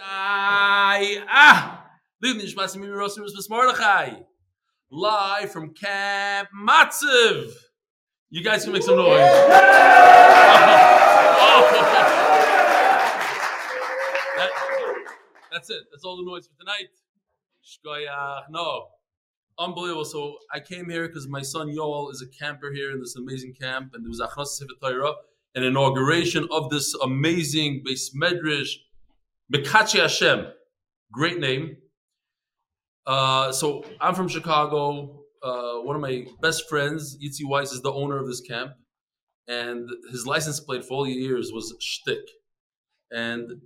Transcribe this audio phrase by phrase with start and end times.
[0.00, 1.84] Ah!
[2.22, 4.10] Live Nishmas Mimi Rosim Mitzvah Mordechai.
[4.90, 7.52] Live from Camp Matziv.
[8.30, 9.20] You guys can make some noise.
[14.36, 14.52] That-
[15.52, 15.82] that's it.
[15.90, 16.88] That's all the noise for tonight.
[18.50, 18.88] No.
[19.58, 20.04] Unbelievable.
[20.04, 23.54] So I came here because my son Yoel is a camper here in this amazing
[23.58, 25.14] camp, and there was Achnas Torah,
[25.54, 28.74] an inauguration of this amazing base medrash,
[29.52, 30.46] Mekachi Hashem.
[31.12, 31.76] Great name.
[33.06, 35.22] Uh, so I'm from Chicago.
[35.42, 38.72] Uh, one of my best friends, Yitzi Weiss, is the owner of this camp,
[39.46, 42.26] and his license plate for all years was shtick.
[43.12, 43.60] And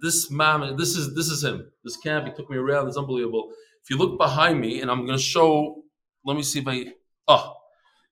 [0.00, 1.70] this man, this is this is him.
[1.84, 2.88] This camp, he took me around.
[2.88, 3.50] It's unbelievable.
[3.82, 5.82] If you look behind me, and I'm going to show.
[6.24, 6.86] Let me see if I.
[7.28, 7.54] Oh,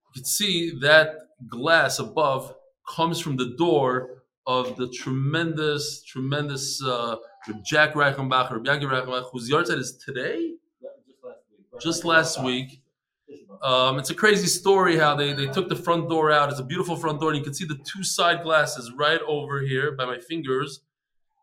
[0.09, 1.15] you can see that
[1.49, 2.55] glass above
[2.87, 4.20] comes from the door
[4.51, 7.17] of the tremendous, tremendous uh,
[7.63, 10.55] Jack Reichenbach or Yagi Reichenbach, whose yard is today,
[11.81, 12.83] just last week.
[13.63, 16.51] Um, it's a crazy story how they, they took the front door out.
[16.51, 19.61] It's a beautiful front door, and you can see the two side glasses right over
[19.61, 20.81] here by my fingers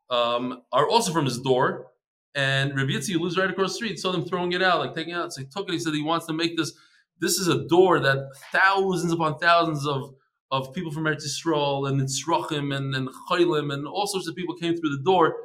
[0.10, 1.88] um, are also from his door.
[2.36, 4.94] And Rabbi Yitzi, who lives right across the street, saw them throwing it out, like
[4.94, 5.32] taking it out.
[5.32, 5.72] So he took it.
[5.72, 6.74] He said he wants to make this.
[7.20, 10.14] This is a door that thousands upon thousands of
[10.52, 14.56] of people from Eretz Yisrael and Nitzrachim and and Chaylim and all sorts of people
[14.56, 15.36] came through the door.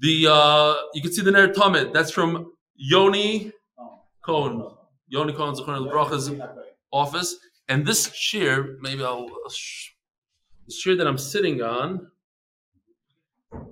[0.00, 1.92] The uh, you can see the Ner Tamid.
[1.92, 3.52] That's from Yoni
[4.22, 4.68] Cohen.
[5.08, 6.30] Yoni Cohen Zechron Bracha's
[6.92, 7.36] office.
[7.68, 9.26] And this chair, maybe I'll
[10.66, 12.08] the chair that I'm sitting on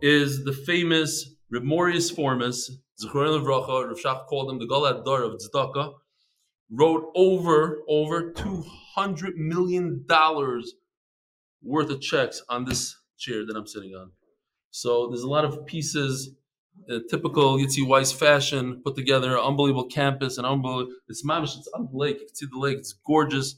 [0.01, 2.71] is the famous Remorius Formus,
[3.03, 5.95] Zechron Levracha, Rav Shach called him the Galad Dar of Tzedakah,
[6.71, 10.75] wrote over over two hundred million dollars
[11.63, 14.13] worth of checks on this chair that I'm sitting on.
[14.71, 16.31] So there's a lot of pieces,
[16.91, 20.93] uh, typical Yitzi Weiss fashion, put together, unbelievable campus, and unbelievable.
[21.09, 21.57] It's mamish.
[21.57, 22.19] It's on the lake.
[22.21, 22.79] You can see the lake.
[22.79, 23.57] It's gorgeous.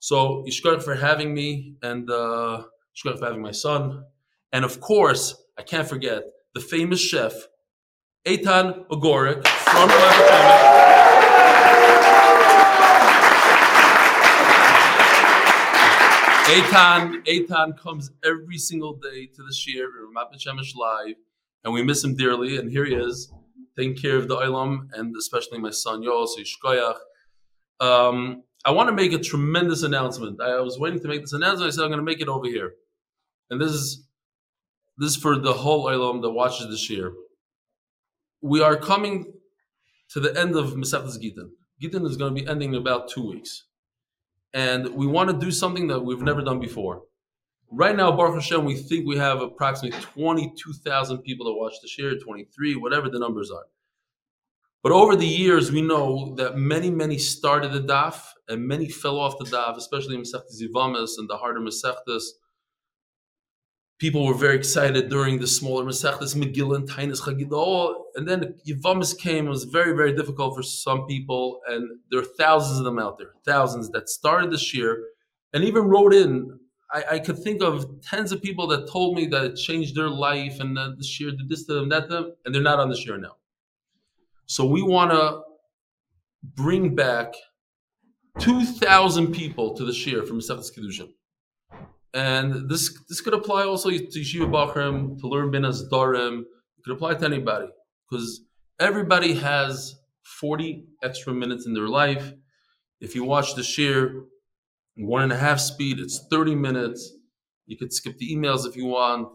[0.00, 2.64] So Yishkar for having me, and uh,
[2.96, 4.04] Yishkar for having my son,
[4.52, 6.22] and of course I can't forget
[6.54, 7.32] the famous chef
[8.26, 10.85] Eitan Ogorik from
[16.46, 21.16] Eitan, Eitan comes every single day to the shir, Ramat Shemesh live,
[21.64, 22.56] and we miss him dearly.
[22.56, 23.32] And here he is,
[23.76, 26.98] taking care of the Olam and especially my son Yoel, so Yishkoyach.
[27.80, 30.40] Um, I want to make a tremendous announcement.
[30.40, 31.66] I was waiting to make this announcement.
[31.66, 32.74] I said I'm going to make it over here,
[33.50, 34.06] and this is
[34.98, 37.12] this is for the whole Olam that watches this year.
[38.40, 39.32] We are coming
[40.10, 41.50] to the end of Masechtas Gittin.
[41.80, 43.65] Gittin is going to be ending in about two weeks
[44.56, 47.02] and we want to do something that we've never done before.
[47.70, 52.16] Right now, Baruch Hashem, we think we have approximately 22,000 people that watch the share,
[52.16, 53.66] 23, whatever the numbers are.
[54.82, 59.20] But over the years, we know that many, many started the daf and many fell
[59.20, 62.22] off the daf, especially in Masechtas and the harder Masechtas.
[63.98, 67.26] People were very excited during the smaller Masechtas, Megillah and Tainis.
[68.14, 71.60] And then Yivamis came, it was very, very difficult for some people.
[71.66, 75.02] And there are thousands of them out there, thousands that started this year
[75.54, 76.58] and even wrote in.
[76.92, 80.10] I, I could think of tens of people that told me that it changed their
[80.10, 82.78] life and that this year did this to them, that to them, and they're not
[82.78, 83.36] on this year now.
[84.44, 85.40] So we want to
[86.54, 87.34] bring back
[88.38, 91.08] 2,000 people to the shir from Masechtas Kedushin.
[92.16, 96.40] And this this could apply also to Yeshiva Bachrim, to learn Bin Darim.
[96.40, 97.68] It could apply to anybody
[98.10, 98.40] because
[98.80, 99.96] everybody has
[100.40, 102.32] 40 extra minutes in their life.
[103.02, 104.24] If you watch the shir
[104.96, 107.12] one and a half speed, it's 30 minutes.
[107.66, 109.28] You could skip the emails if you want,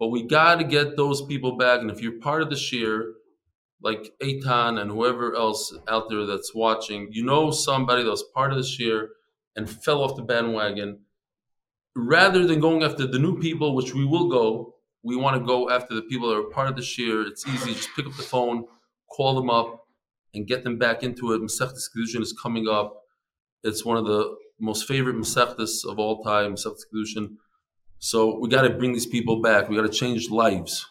[0.00, 1.80] but we got to get those people back.
[1.80, 3.12] And if you're part of the shir,
[3.80, 8.50] like Eitan and whoever else out there that's watching, you know somebody that was part
[8.50, 9.10] of the shir
[9.54, 11.05] and fell off the bandwagon
[11.96, 15.70] rather than going after the new people, which we will go, we want to go
[15.70, 17.22] after the people that are part of the shir.
[17.22, 17.74] It's easy.
[17.74, 18.64] Just pick up the phone,
[19.10, 19.86] call them up,
[20.34, 21.40] and get them back into it.
[21.40, 23.02] Masechtas Kedushin is coming up.
[23.62, 27.36] It's one of the most favorite Masechtas of all time, Masechtas Kedushin.
[27.98, 29.68] So we got to bring these people back.
[29.68, 30.86] We got to change lives.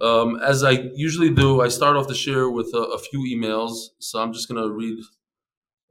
[0.00, 3.88] Um, as I usually do, I start off the shir with a, a few emails.
[3.98, 4.98] So I'm just going to read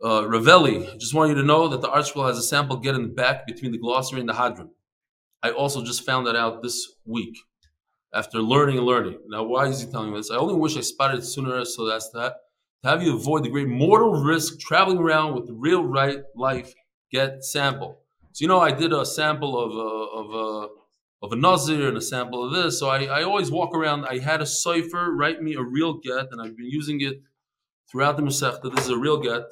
[0.02, 3.04] uh, Ravelli, just want you to know that the Artscroll has a sample get in
[3.04, 4.70] the back between the glossary and the hadran.
[5.42, 7.38] I also just found that out this week
[8.14, 9.20] after learning and learning.
[9.28, 10.32] Now, why is he telling me this?
[10.32, 12.36] I only wish I spotted it sooner so that's that.
[12.84, 16.74] To have you avoid the great mortal risk traveling around with the real right life
[17.12, 18.00] get sample.
[18.34, 21.98] So, you know, I did a sample of a, of a, of a nazir and
[21.98, 22.80] a sample of this.
[22.80, 24.06] So I, I always walk around.
[24.06, 27.22] I had a cipher write me a real get, and I've been using it
[27.90, 28.74] throughout the Masechta.
[28.76, 29.44] This is a real get,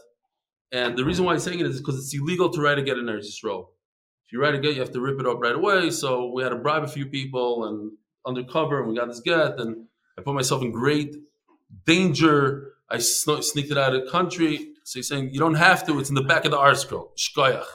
[0.72, 2.98] and the reason why I'm saying it is because it's illegal to write a get
[2.98, 3.68] in Eretz Yisrael.
[4.26, 5.90] If you write a get, you have to rip it up right away.
[5.90, 7.92] So we had to bribe a few people and
[8.26, 9.88] undercover, and we got this get, and
[10.18, 11.16] I put myself in great
[11.86, 12.74] danger.
[12.90, 14.70] I sneaked it out of the country.
[14.84, 16.00] So he's saying you don't have to.
[16.00, 17.66] It's in the back of the Artscroll, shkoyach,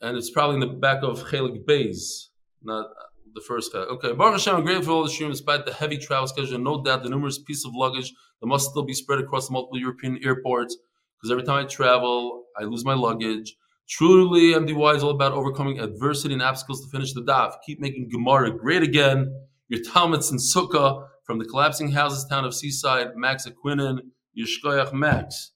[0.00, 2.28] and it's probably in the back of Chelik Beis,
[2.62, 2.88] not
[3.34, 3.80] the first guy.
[3.80, 6.58] Okay, Baruch Hashem, I'm grateful for all the stream, despite the heavy travel schedule.
[6.58, 10.18] No doubt the numerous pieces of luggage that must still be spread across multiple European
[10.24, 10.76] airports.
[11.20, 13.54] Because every time I travel, I lose my luggage.
[13.88, 17.54] Truly, MDY is all about overcoming adversity and obstacles to finish the daf.
[17.66, 19.30] Keep making Gemara great again.
[19.68, 24.00] Your Talmuds and Sukkah from the collapsing houses town of Seaside, Max Aquinan,
[24.38, 25.52] Yishkoyach Max.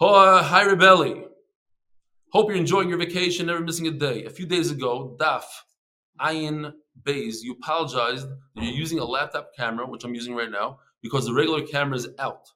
[0.00, 1.24] Hi, Rebelli.
[2.32, 4.24] Hope you're enjoying your vacation, never missing a day.
[4.24, 5.44] A few days ago, Daf
[6.20, 6.72] Ayin
[7.04, 11.26] Bays, you apologized that you're using a laptop camera, which I'm using right now, because
[11.26, 12.48] the regular camera is out.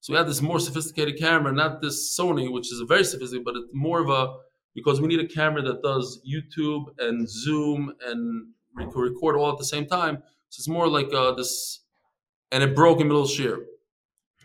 [0.00, 3.44] So we had this more sophisticated camera, not this Sony, which is a very sophisticated,
[3.44, 4.34] but it's more of a
[4.74, 9.64] because we need a camera that does YouTube and Zoom and record all at the
[9.64, 10.22] same time.
[10.48, 11.80] So it's more like uh, this,
[12.52, 13.66] and it broke in middle of shear.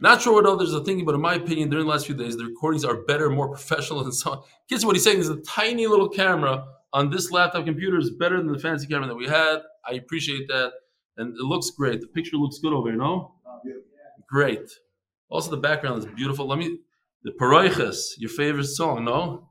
[0.01, 2.35] Not sure what others are thinking, but in my opinion, during the last few days,
[2.35, 4.43] the recordings are better, more professional, and so on.
[4.69, 8.37] Kids, what he's saying is a tiny little camera on this laptop computer is better
[8.37, 9.59] than the fancy camera that we had.
[9.87, 10.73] I appreciate that,
[11.17, 12.01] and it looks great.
[12.01, 13.35] The picture looks good over here, no?
[14.27, 14.69] Great.
[15.29, 16.47] Also, the background is beautiful.
[16.47, 16.79] Let me,
[17.23, 19.49] the Paroiches, your favorite song, no?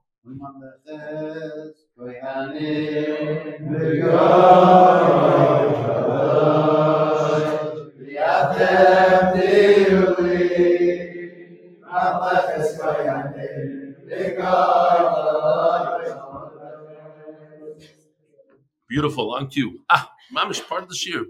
[18.88, 19.80] Beautiful, on cue.
[19.90, 21.26] Ah, mamish part of the shir.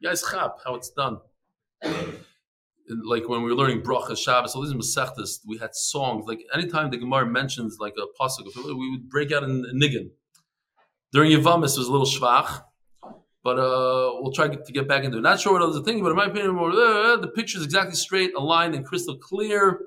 [0.00, 1.18] Yes, chap, how it's done
[3.04, 6.26] like when we were learning Bracha Shabbos, all these Masechtas, we had songs.
[6.26, 10.10] Like anytime the Gemara mentions like a pasuk, we would break out in, niggin.
[11.12, 12.62] During Yavamis, it was a little schwach,
[13.44, 15.20] but uh, we'll try to get back into it.
[15.20, 17.94] Not sure what others are thinking, but in my opinion, uh, the picture is exactly
[17.94, 19.80] straight, aligned, and crystal clear.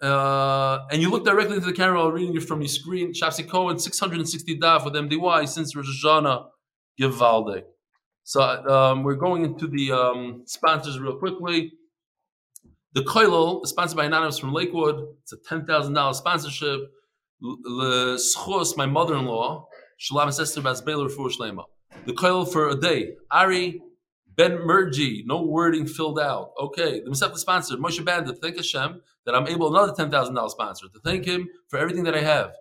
[0.00, 3.12] Uh, and you look directly into the camera while reading it from your screen.
[3.12, 6.46] Shapsi Cohen, 660 daf with MDY since Rosh Hashanah,
[7.00, 7.64] Givaldik.
[8.28, 11.72] So um, we're going into the um, sponsors real quickly.
[12.92, 15.02] The Koilel is sponsored by Anonymous from Lakewood.
[15.22, 16.78] It's a ten thousand dollars sponsorship.
[17.40, 19.66] Le Schos, my mother-in-law,
[19.96, 21.64] Shalom Esther Bas Baylor for Shlema.
[22.04, 23.14] The Koilel for a day.
[23.30, 23.80] Ari
[24.36, 26.50] Ben Merji, no wording filled out.
[26.60, 30.52] Okay, the Masech sponsor, Moshe Banda, thank Hashem that I'm able another ten thousand dollars
[30.52, 32.52] sponsor to thank him for everything that I have.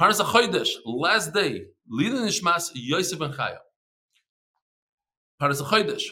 [0.00, 3.58] Parnas Chodesh, last day, Lida Nishmas Yosef Ben Chaya.
[5.38, 6.04] Paras Chodesh.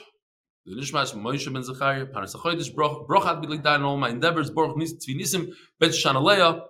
[0.64, 5.18] The Nishmash Moshe ben Zechariah, Paras Chodesh, Brochat B'lik Dayan, all my endeavors, Baruch Tzvi
[5.18, 6.62] Nissim, Bet Shanaleya.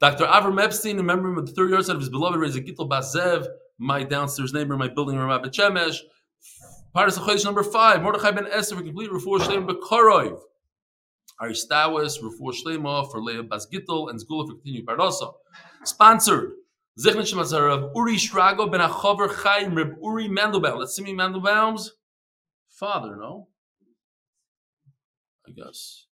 [0.00, 0.24] Dr.
[0.24, 3.46] Avrum Epstein, remember him the third year out of his beloved Raiza Gittel Bazev,
[3.78, 5.98] my downstairs neighbor in my building, Ramat Shemesh.
[6.94, 10.38] Paras Chodesh number five, Mordechai ben Esther, for complete Refuah Shlem Bekorov.
[11.40, 15.34] Ari Stawis, Refuah Shlema for Leah Bas and Zgula for continued Pardosa.
[15.84, 16.52] Sponsored.
[16.98, 20.78] Zechnet Shemazar of Uri Shrago ben Achover Chaim Reb Uri Mandelbaum.
[20.78, 21.92] Let's see me Mandelbaum's
[22.70, 23.48] father, no?
[25.46, 26.06] I guess.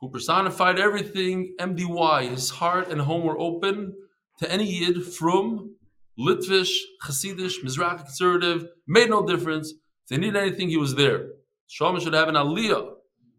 [0.00, 2.28] Who personified everything, MDY.
[2.28, 3.94] His heart and home were open
[4.40, 5.76] to any Yid from
[6.18, 9.70] Litvish, Hasidish, Mizrahi conservative, made no difference.
[9.70, 11.30] If they needed anything, he was there.
[11.70, 12.90] Shlomo should have an aliyah.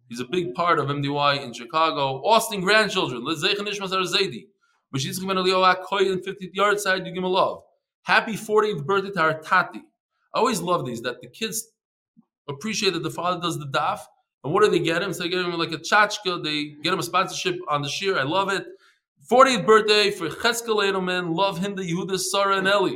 [0.09, 2.23] He's a big part of MDY in Chicago.
[2.25, 3.23] Austein grandchildren.
[3.23, 4.47] Lezeichen Ishmael Zaydi.
[4.93, 7.63] Ben Eliyahu Koyin, 50th yard side, you give him a love.
[8.03, 9.79] Happy 40th birthday to our Tati.
[10.33, 11.67] I always love these, that the kids
[12.47, 13.99] appreciate that the father does the daf.
[14.43, 15.11] And what do they get him?
[15.11, 18.17] So they get him like a chachka, they get him a sponsorship on the shear.
[18.17, 18.65] I love it.
[19.31, 22.93] 40th birthday for Chezkel Edelman, love Hinda, Yehuda, Sarah, and Eli.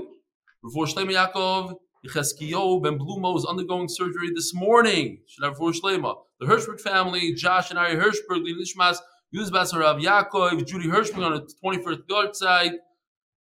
[0.61, 1.75] Before Shlema Yaakov,
[2.07, 5.21] Cheskio Ben Blumo is undergoing surgery this morning.
[5.41, 6.15] Shlema.
[6.39, 8.97] The Herschberg family, Josh and Ari Herschberg, Lishmas,
[9.35, 12.71] Yuzbas Rav Yaakov, Judy Hirschman on the 21st yard side,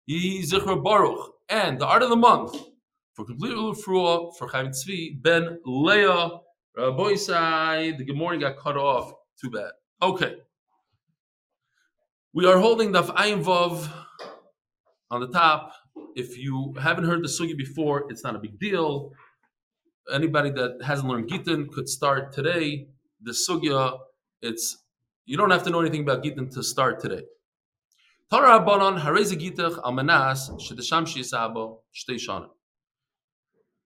[0.10, 1.34] Yizichar Baruch.
[1.48, 2.56] And the art of the month
[3.14, 6.40] for complete Ulufrua for Chaim Tzvi, Ben Leah,
[6.76, 7.96] Boisai.
[7.98, 9.14] The good morning got cut off.
[9.40, 9.72] Too bad.
[10.02, 10.38] Okay.
[12.34, 13.88] We are holding the Vav
[15.12, 15.74] on the top.
[16.16, 19.12] If you haven't heard the sugi before, it's not a big deal.
[20.12, 22.88] Anybody that hasn't learned Gittin could start today.
[23.22, 24.00] The sugya,
[24.42, 24.84] it's
[25.26, 27.24] you don't have to know anything about Gittin to start today.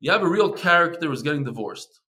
[0.02, 2.02] You have a real character who's getting divorced.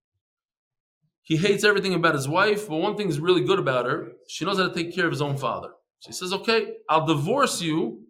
[1.23, 4.13] He hates everything about his wife, but one thing is really good about her.
[4.27, 5.69] She knows how to take care of his own father.
[5.99, 8.03] She says, Okay, I'll divorce you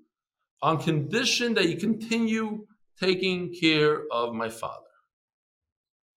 [0.62, 2.66] on condition that you continue
[3.00, 4.86] taking care of my father.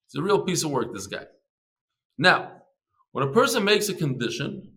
[0.06, 1.25] It's a real piece of work, this guy.
[2.18, 2.52] Now,
[3.12, 4.72] when a person makes a condition,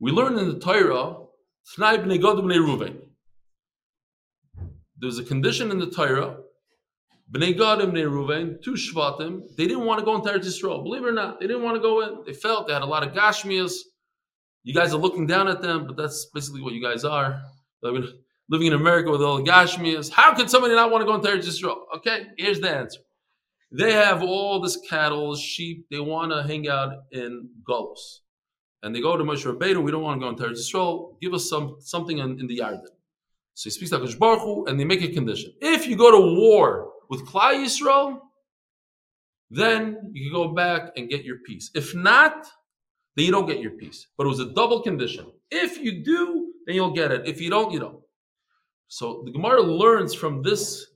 [0.00, 1.16] we learn in the Torah,
[4.98, 6.36] there's a condition in the Torah,
[7.32, 10.82] Bnei Gadim, Bnei Ruvain, two Shvatim, they didn't want to go into Eretz Yisrael.
[10.82, 12.24] Believe it or not, they didn't want to go in.
[12.26, 13.74] They felt they had a lot of Gashmias.
[14.64, 17.40] You guys are looking down at them, but that's basically what you guys are.
[17.84, 18.08] I mean,
[18.48, 20.10] living in America with all the Gashmias.
[20.10, 21.76] How could somebody not want to go into Eretz Yisrael?
[21.98, 23.00] Okay, here's the answer.
[23.70, 25.86] They have all this cattle, sheep.
[25.90, 28.20] They want to hang out in Golos.
[28.82, 31.20] And they go to Moshe Rabbeinu, we don't want to go into Eretz Yisrael.
[31.20, 32.86] Give us some something in, in the Yarden.
[33.54, 35.52] So he speaks to Hakadosh Baruch Hu, and they make a condition.
[35.60, 38.18] If you go to war with Klal Yisrael,
[39.50, 41.70] then you can go back and get your peace.
[41.74, 42.46] If not,
[43.16, 44.06] then you don't get your peace.
[44.16, 45.30] But it was a double condition.
[45.50, 47.26] If you do, then you'll get it.
[47.26, 48.00] If you don't, you don't.
[48.88, 50.86] So the Gemara learns from this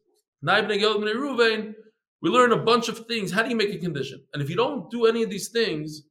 [0.45, 1.75] Ruvain,
[2.23, 3.31] we learn a bunch of things.
[3.33, 4.23] How do you make a condition?
[4.33, 6.03] And if you don't do any of these things,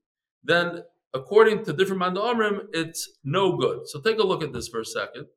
[0.44, 3.88] then according to different Manda Amrim, it's no good.
[3.88, 5.28] So take a look at this for a second.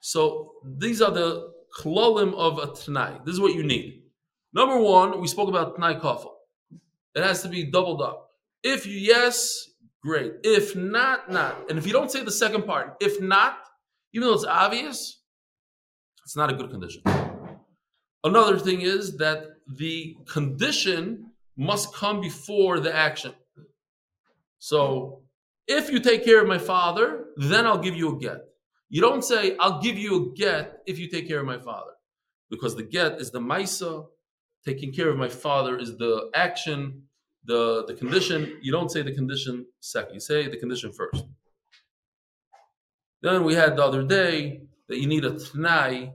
[0.00, 3.18] So these are the klalim of a Tanai.
[3.24, 4.04] This is what you need.
[4.54, 6.32] Number one, we spoke about Tanai Kafel.
[7.14, 8.30] It has to be doubled up.
[8.62, 9.70] If yes,
[10.02, 10.32] great.
[10.44, 11.68] If not, not.
[11.68, 13.58] And if you don't say the second part, if not,
[14.14, 15.20] even though it's obvious,
[16.24, 17.02] it's not a good condition.
[18.24, 23.32] Another thing is that the condition must come before the action.
[24.58, 25.22] So
[25.66, 28.38] if you take care of my father, then I'll give you a get.
[28.88, 31.92] You don't say, I'll give you a get if you take care of my father.
[32.50, 34.06] Because the get is the maisa,
[34.64, 37.02] taking care of my father is the action,
[37.44, 38.58] the, the condition.
[38.62, 41.24] You don't say the condition second, you say the condition first.
[43.20, 46.12] Then we had the other day that you need a t'nai,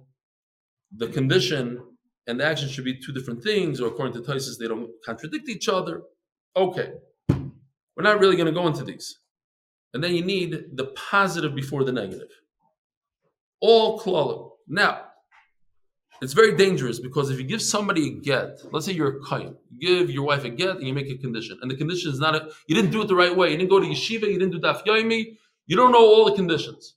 [0.95, 1.79] the condition
[2.27, 5.49] and the action should be two different things, or according to Taisus, they don't contradict
[5.49, 6.01] each other.
[6.55, 6.93] Okay,
[7.29, 9.19] we're not really going to go into these.
[9.93, 12.29] And then you need the positive before the negative
[13.63, 14.49] all klalim.
[14.67, 15.01] Now,
[16.21, 19.55] it's very dangerous because if you give somebody a get, let's say you're a kain,
[19.71, 22.19] you give your wife a get and you make a condition, and the condition is
[22.19, 24.37] not a, you didn't do it the right way, you didn't go to yeshiva, you
[24.37, 26.95] didn't do daf yomi, you don't know all the conditions,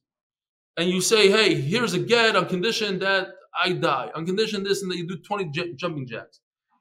[0.76, 3.28] and you say, hey, here's a get on condition that
[3.63, 6.41] I die, on condition this, and that you do 20 j- jumping jacks.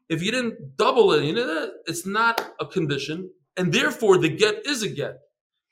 [0.10, 4.29] If you didn't double it, you know, that it's not a condition, and therefore the
[4.29, 5.20] get is a get.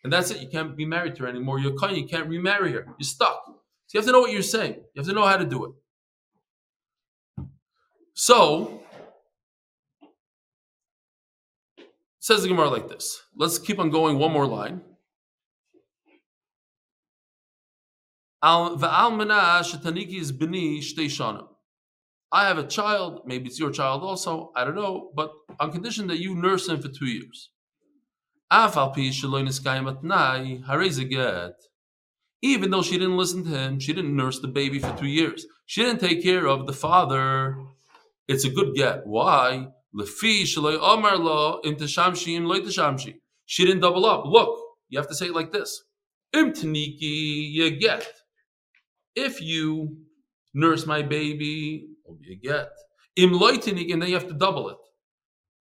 [0.03, 0.41] And that's it.
[0.41, 1.59] You can't be married to her anymore.
[1.59, 2.85] You're kain, you can't remarry her.
[2.99, 3.53] You're stuck
[3.93, 4.73] you have to know what you're saying.
[4.93, 5.71] You have to know how to do it.
[8.15, 8.81] So,
[12.19, 13.21] says the Gemara like this.
[13.35, 14.81] Let's keep on going one more line.
[22.31, 26.07] I have a child, maybe it's your child also, I don't know, but on condition
[26.07, 27.49] that you nurse him for two years
[32.43, 35.45] even though she didn't listen to him, she didn't nurse the baby for two years.
[35.65, 37.57] She didn't take care of the father.
[38.27, 39.07] It's a good get.
[39.07, 39.67] Why?
[43.45, 44.25] She didn't double up.
[44.25, 44.59] Look,
[44.89, 45.83] you have to say it like this.
[46.35, 48.07] you get.
[49.15, 49.97] If you
[50.53, 52.69] nurse my baby, oh, you get.
[53.15, 54.77] Im and then you have to double it.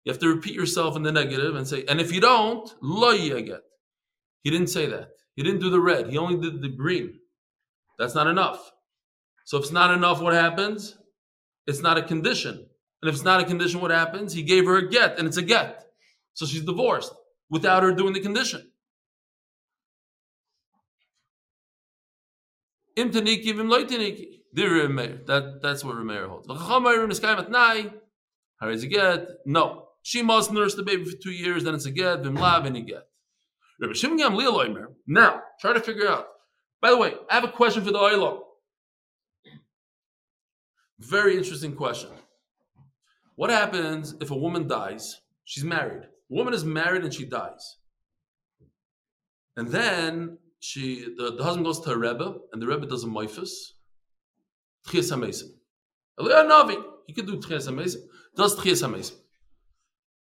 [0.04, 2.68] You have to repeat yourself in the negative and say, and if you don't,
[3.44, 3.60] get.
[4.42, 5.10] He didn't say that.
[5.34, 6.08] He didn't do the red.
[6.08, 7.18] He only did the green.
[7.98, 8.70] That's not enough.
[9.44, 10.96] So if it's not enough, what happens?
[11.66, 12.54] It's not a condition.
[13.02, 14.32] And if it's not a condition, what happens?
[14.32, 15.84] He gave her a get, and it's a get.
[16.34, 17.12] So she's divorced
[17.50, 18.70] without her doing the condition.
[25.26, 26.48] That, that's what Rameir holds.
[28.58, 29.28] How is a get?
[29.44, 29.88] No.
[30.02, 32.80] She must nurse the baby for two years, then it's a get, vimlav, and a
[32.80, 33.08] get.
[35.06, 36.26] Now, try to figure out.
[36.80, 38.40] By the way, I have a question for the Oilam.
[40.98, 42.10] Very interesting question.
[43.34, 45.20] What happens if a woman dies?
[45.44, 46.04] She's married.
[46.04, 47.76] A woman is married and she dies.
[49.56, 53.06] And then she, the, the husband goes to her Rebbe, and the Rebbe does a
[53.06, 53.72] moifus.
[54.86, 55.50] Tchias HaMesim.
[56.18, 58.02] Oh, Navi, he could do Tchias HaMesim.
[58.36, 59.16] Does Tchias HaMesim.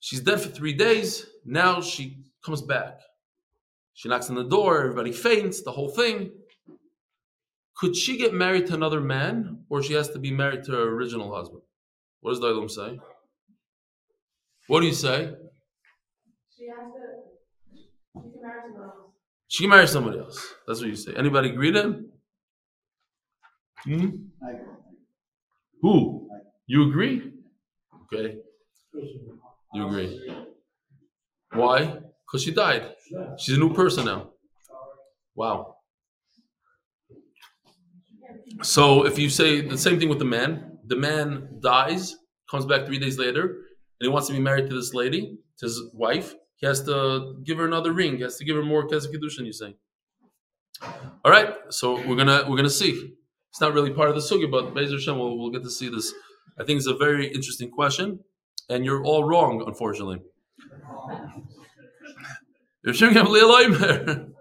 [0.01, 1.27] She's dead for three days.
[1.45, 3.01] Now she comes back.
[3.95, 6.33] She knocks on the door, everybody faints, the whole thing.
[7.77, 10.89] Could she get married to another man, or she has to be married to her
[10.95, 11.63] original husband?
[12.21, 12.99] What does the Olam say?
[14.69, 15.35] What do you say?
[16.57, 17.03] She has to.
[17.75, 19.02] She can marry someone else.
[19.53, 20.55] She can marry somebody else.
[20.67, 21.13] That's what you say.
[21.15, 22.13] Anybody agree to him?
[23.85, 24.09] Hmm?
[25.83, 26.27] Who?
[26.67, 27.33] You agree?
[28.05, 28.39] Okay.
[29.75, 30.47] You agree.
[31.53, 31.99] Why?
[32.25, 32.95] Because she died.
[33.37, 34.31] She's a new person now.
[35.35, 35.77] Wow.
[38.63, 42.17] So if you say the same thing with the man, the man dies,
[42.51, 45.67] comes back three days later, and he wants to be married to this lady, to
[45.67, 48.17] his wife, he has to give her another ring.
[48.17, 49.45] He has to give her more kesef kedushin.
[49.45, 49.75] You say.
[51.25, 51.55] All right.
[51.71, 53.15] So we're gonna we're gonna see.
[53.51, 55.91] It's not really part of the sugi, but Bezer Hashem, we'll, we'll get to see
[55.91, 56.15] this.
[56.59, 58.21] I think it's a very interesting question,
[58.71, 60.23] and you're all wrong, unfortunately.
[62.93, 64.29] Shem Gamliel Oimer.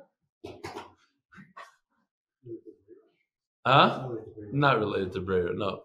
[3.63, 4.09] Huh?
[4.51, 5.81] Not related to Breyer, no.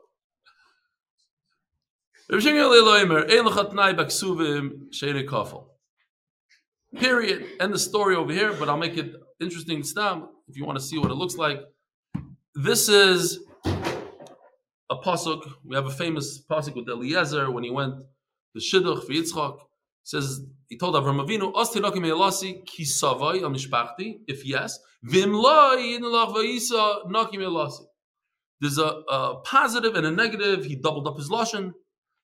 [2.31, 5.66] Rav Shem Gamliel Oimer, Ein lechatnai baksuvim sheine kafel.
[6.99, 7.47] Period.
[7.61, 9.83] End the story over here, but I'll make it interesting.
[9.83, 11.61] Stam, if you want to see what it looks like.
[12.55, 15.43] This is a pasuk.
[15.65, 17.97] We have a famous pasuk with Eliezer when he went
[18.55, 19.59] to Shidduch for Yitzchak.
[20.05, 22.63] Says he told Avram Avinu, "Os tinokim elasi
[23.03, 24.15] al.
[24.27, 27.85] If yes, vim loy in lach vayisa nakim elasi.
[28.61, 30.65] There's a, a positive and a negative.
[30.65, 31.73] He doubled up his lashon.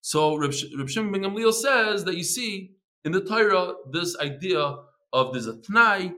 [0.00, 2.70] So Reb Shimon ben Gamliel says that you see
[3.04, 4.76] in the Torah this idea
[5.12, 6.14] of there's a tnai,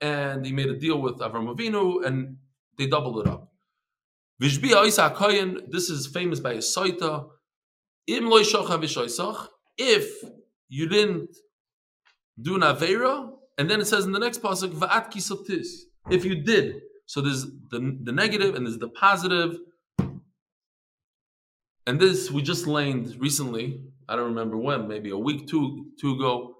[0.00, 2.36] and he made a deal with Avram Avinu, and
[2.78, 3.52] they doubled it up.
[4.42, 4.70] Vishbi
[5.70, 7.24] this is famous by a.
[8.06, 8.30] Im
[9.78, 10.22] if
[10.68, 11.30] you didn't
[12.40, 14.72] do an Avera, and then it says in the next pasuk,
[16.10, 16.80] if you did.
[17.06, 19.58] So there's the, the negative and there's the positive.
[21.86, 26.14] And this we just learned recently, I don't remember when, maybe a week, two, two
[26.14, 26.56] ago,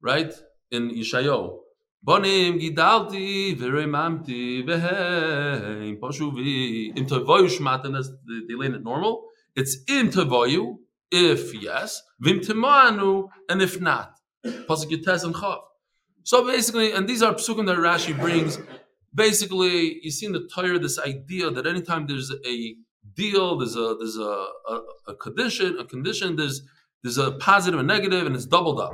[0.00, 0.32] right?
[0.70, 1.58] In Yeshayo.
[2.06, 8.10] Bonim gidalti v'remamti v'heim poshuvi im tovoyu shmatan as
[8.48, 9.24] they learn it normal.
[9.54, 10.76] It's im tovoyu
[11.10, 14.18] if yes, vim timanu and if not.
[14.44, 15.60] Pasuk Yutes and Chav.
[16.22, 18.58] So basically, and these are psukim that Rashi brings.
[19.14, 22.76] Basically, you see in the Torah this idea that anytime there's a
[23.16, 26.62] deal, there's a there's a, a, a condition, a condition, there's
[27.02, 28.92] there's a positive and negative, and it's doubled up.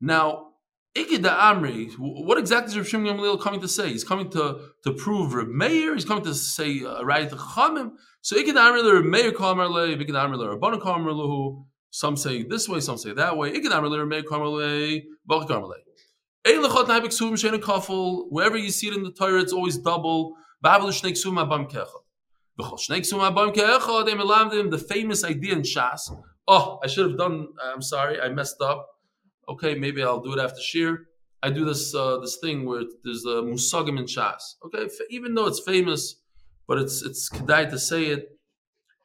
[0.00, 0.48] Now,
[0.96, 3.90] Ikeda Amri, what exactly is Rav Shimon Gamliel coming to say?
[3.90, 5.94] He's coming to, to prove Reb Meir.
[5.94, 7.92] He's coming to say uh, right to Chamim.
[8.20, 11.64] So Ikeda Amri le Reb Meir Kamer le, Ikeda Amri le Rabbanu Kamer lehu.
[11.90, 13.52] Some say this way, some say that way.
[13.52, 15.76] Ikeda Amri Reb Meir Kamer le, Bach Kamer le.
[16.46, 18.26] Ein lechot naibek suvim shein kafel.
[18.30, 20.36] Wherever you see it in the Torah, it's always double.
[20.62, 21.68] Babel shnei abam.
[24.70, 26.00] The famous idea in Shas.
[26.46, 27.48] Oh, I should have done.
[27.62, 28.86] I'm sorry, I messed up
[29.48, 31.06] okay, maybe I'll do it after Shir.
[31.42, 34.56] I do this uh, this thing where there's a musagim in Shas.
[34.64, 36.16] Okay, even though it's famous,
[36.66, 38.28] but it's it's kedai to say it.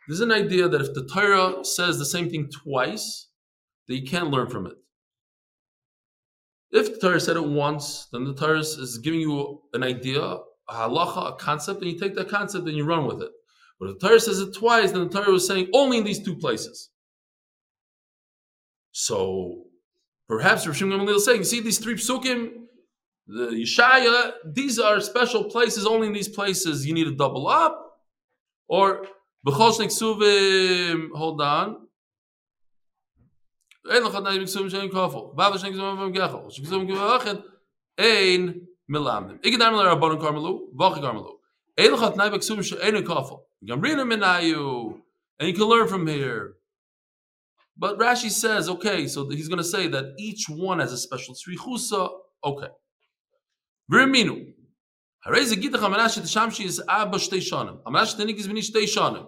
[0.07, 3.29] There's an idea that if the Torah says the same thing twice,
[3.87, 4.73] that you can't learn from it.
[6.71, 10.73] If the Torah said it once, then the Torah is giving you an idea, a
[10.73, 13.31] halacha, a concept, and you take that concept and you run with it.
[13.79, 16.23] But if the Torah says it twice, then the Torah was saying only in these
[16.23, 16.89] two places.
[18.91, 19.65] So
[20.27, 22.51] Perhaps Rav Gamliel is saying, see these three psukim,
[23.27, 25.85] the Yeshaya, these are special places.
[25.85, 27.99] Only in these places you need to double up.
[28.67, 29.05] Or
[29.45, 31.87] b'chol shnei ksuvim, hold on.
[37.99, 39.39] Ein milamdim.
[39.43, 41.31] Ikadam le rabbanon karmelu, vach karmelu.
[41.31, 41.42] Ein
[41.75, 41.87] And
[45.47, 46.53] you can learn from here.
[47.75, 51.33] But Rashi says, okay, so he's going to say that each one has a special
[51.33, 52.09] tzrichusa.
[52.43, 52.67] Okay.
[53.91, 54.53] V'reminu.
[55.25, 57.81] Harei ze gidach amanash et shamshi is abba shtei shanim.
[57.83, 59.27] Amanash tenik is v'ni shtei shanim.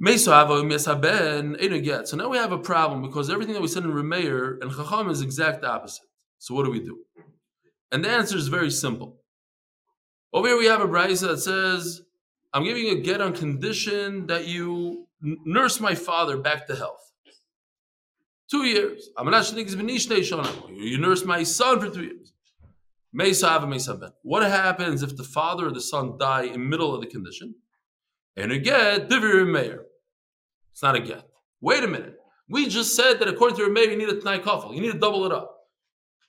[0.00, 2.06] Meso hava mesaben enu get.
[2.06, 5.10] So now we have a problem because everything that we said in Remeir and Chacham
[5.10, 6.06] is exact opposite.
[6.38, 6.98] So what do we do?
[7.90, 9.19] And the answer is very simple.
[10.32, 12.02] Over here we have a brisa that says,
[12.52, 17.12] I'm giving you a get on condition that you nurse my father back to health.
[18.50, 19.08] Two years.
[19.16, 22.32] You nurse my son for two years.
[24.22, 27.54] What happens if the father or the son die in middle of the condition?
[28.36, 29.84] And a get, mayor.
[30.72, 31.28] It's not a get.
[31.60, 32.16] Wait a minute.
[32.48, 34.74] We just said that according to Remeir, you need a Tanai Kafel.
[34.74, 35.56] You need to double it up.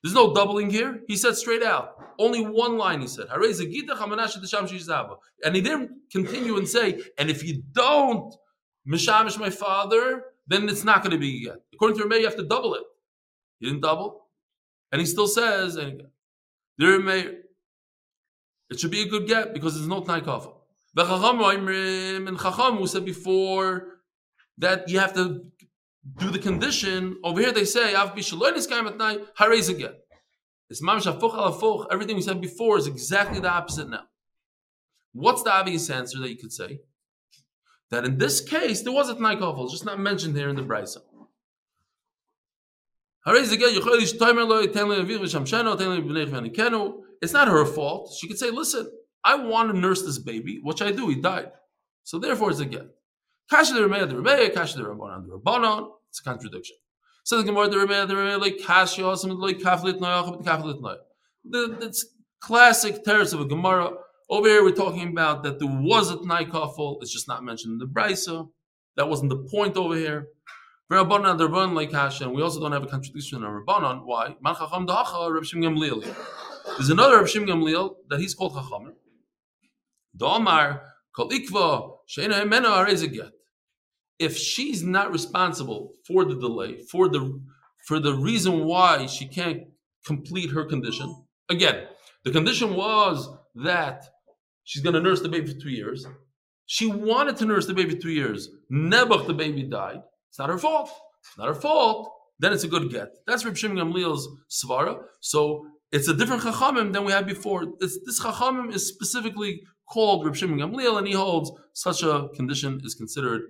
[0.04, 1.02] There's no doubling here.
[1.08, 1.96] He said straight out.
[2.22, 3.26] Only one line he said.
[3.32, 3.44] And
[5.56, 8.36] he didn't continue and say, and if you don't
[8.88, 11.58] mishamish my father, then it's not going to be yet.
[11.74, 12.84] According to Rameh, you have to double it.
[13.60, 14.28] He didn't double.
[14.92, 16.04] And he still says, and
[16.80, 17.38] Rameh,
[18.70, 20.52] it should be a good get because there's no Tnai Chacham
[22.28, 23.88] and Chacham who said before
[24.60, 25.44] that you have to
[26.20, 27.18] do the condition.
[27.24, 29.96] Over here they say, Av bishaloinis kaim at night, harez again.
[30.72, 31.88] It's mamish al afuch.
[31.92, 34.06] Everything we said before is exactly the opposite now.
[35.12, 36.80] What's the obvious answer that you could say?
[37.90, 40.62] That in this case, there was a Tnai Kafel, just not mentioned here in the
[40.62, 41.00] Brisa.
[47.22, 48.14] It's not her fault.
[48.18, 48.90] She could say, listen,
[49.26, 51.52] I want to nurse this baby, which I do, he died.
[52.06, 52.88] So therefore it's a get.
[53.52, 53.70] It's
[56.20, 56.78] a contradiction.
[57.24, 61.80] So the Gemara the Remeah the Remeah, like Kasha, also like Kaflit Noach, Kaflit Noach.
[61.80, 62.06] That's
[62.40, 63.92] classic terrace of a Gemara.
[64.30, 67.74] Over here we're talking about that there was a Tnai Kafel, it's just not mentioned
[67.74, 68.50] in the Brisa.
[68.98, 70.28] That wasn't the point over here.
[70.92, 74.04] Rabbanan the Rabbanon like Kasha, and we also don't have a contradiction in our Rabbanon.
[74.04, 74.36] Why?
[74.42, 76.04] Man Chacham Dahacha, Reb Shimon Gamliel.
[76.78, 78.94] There's another Reb Shimon Gamliel that he's called Chacham.
[80.18, 80.82] Domar
[81.16, 83.32] Kol Ikva Sheina Hemena Arezeget.
[84.22, 87.42] If she's not responsible for the delay, for the
[87.88, 89.62] for the reason why she can't
[90.06, 91.08] complete her condition,
[91.50, 91.88] again,
[92.24, 94.06] the condition was that
[94.64, 96.06] she's going to nurse the baby for two years.
[96.68, 98.50] She wanted to nurse the baby two years.
[98.72, 100.02] Nebuch, the baby died.
[100.30, 100.90] It's not her fault.
[101.24, 102.14] It's not her fault.
[102.40, 103.10] Then it's a good get.
[103.26, 105.02] That's Reb Shimon Gamliel's svara.
[105.20, 107.66] So it's a different chachamim than we had before.
[107.80, 112.82] It's, this chachamim is specifically called Reb Shimon Gamliel, and he holds such a condition
[112.84, 113.42] is considered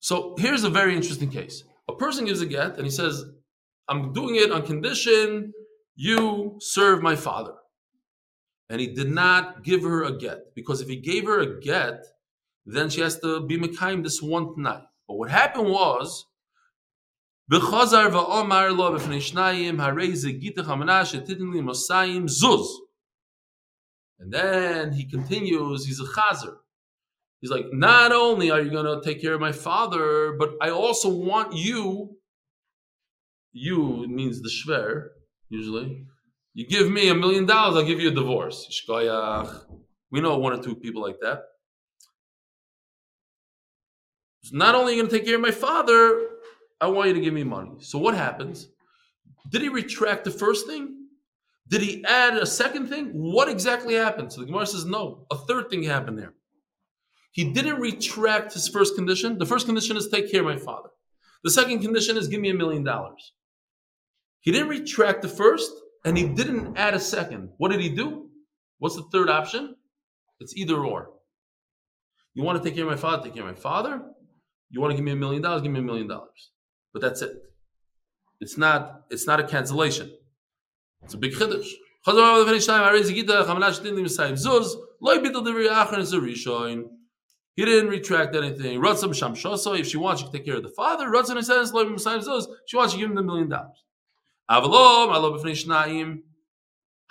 [0.00, 1.62] So here's a very interesting case.
[1.88, 3.24] A person gives a get, and he says,
[3.88, 5.52] "I'm doing it on condition
[5.94, 7.54] you serve my father."
[8.72, 12.06] and he did not give her a get because if he gave her a get,
[12.64, 14.84] then she has to be mekayim this one night.
[15.06, 16.24] But what happened was.
[22.28, 22.66] Zuz.
[24.22, 26.54] And then he continues, he's a chazer.
[27.40, 30.70] He's like, not only are you going to take care of my father, but I
[30.70, 32.16] also want you,
[33.52, 35.08] you means the shver,
[35.48, 36.06] usually,
[36.54, 38.68] you give me a million dollars, I'll give you a divorce.
[38.88, 41.42] We know one or two people like that.
[44.44, 46.28] So not only are you going to take care of my father,
[46.80, 47.72] I want you to give me money.
[47.80, 48.68] So what happens?
[49.50, 51.01] Did he retract the first thing?
[51.72, 53.06] Did he add a second thing?
[53.14, 54.30] What exactly happened?
[54.30, 55.24] So the Gemara says no.
[55.30, 56.34] A third thing happened there.
[57.30, 59.38] He didn't retract his first condition.
[59.38, 60.90] The first condition is take care of my father.
[61.44, 63.32] The second condition is give me a million dollars.
[64.40, 65.72] He didn't retract the first
[66.04, 67.48] and he didn't add a second.
[67.56, 68.28] What did he do?
[68.78, 69.74] What's the third option?
[70.40, 71.08] It's either or.
[72.34, 74.02] You want to take care of my father, take care of my father.
[74.68, 76.50] You want to give me a million dollars, give me a million dollars.
[76.92, 77.32] But that's it.
[78.40, 79.04] It's not.
[79.08, 80.10] It's not a cancellation.
[81.02, 81.68] It's a big chiddush.
[87.54, 88.82] He didn't retract anything.
[88.84, 91.04] If she wants, she can take care of the father.
[92.66, 93.84] She wants, to give him the million dollars.
[94.50, 96.22] Avalom, alo b'fnei shnayim.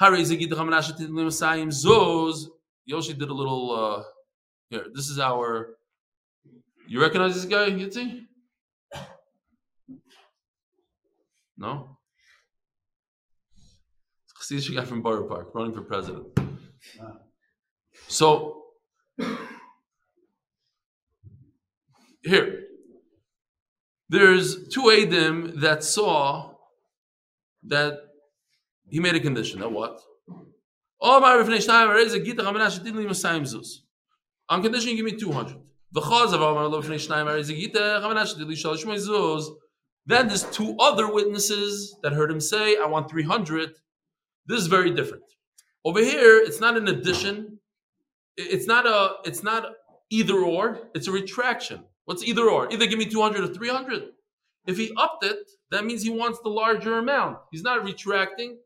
[0.01, 2.47] Harei zegid chamanashet limasayim zuz.
[2.85, 3.71] Yoshi did a little.
[3.71, 4.03] Uh,
[4.69, 5.77] here, this is our.
[6.87, 8.25] You recognize this guy, Yitzi?
[11.57, 11.97] No.
[14.51, 16.27] See this guy from Borough Park running for president.
[17.01, 17.19] Ah.
[18.09, 18.63] So
[22.21, 22.63] here,
[24.09, 26.55] there's two Adim that saw
[27.63, 27.93] that
[28.89, 29.61] he made a condition.
[29.61, 30.01] That what?
[30.99, 31.21] Oh,
[34.49, 35.55] On condition you give me 200.
[40.05, 43.75] Then there's two other witnesses that heard him say, I want 300.
[44.47, 45.23] This is very different.
[45.83, 47.59] Over here, it's not an addition.
[48.37, 49.65] It's not a, it's not
[50.09, 51.83] either or, it's a retraction.
[52.05, 52.71] What's either or?
[52.71, 54.03] Either give me 200 or 300.
[54.67, 57.37] If he upped it, that means he wants the larger amount.
[57.51, 58.57] He's not retracting.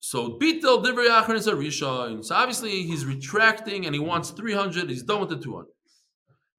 [0.00, 2.24] So bitel is a rishon.
[2.24, 4.88] So obviously he's retracting and he wants 300.
[4.88, 5.66] He's done with the 200.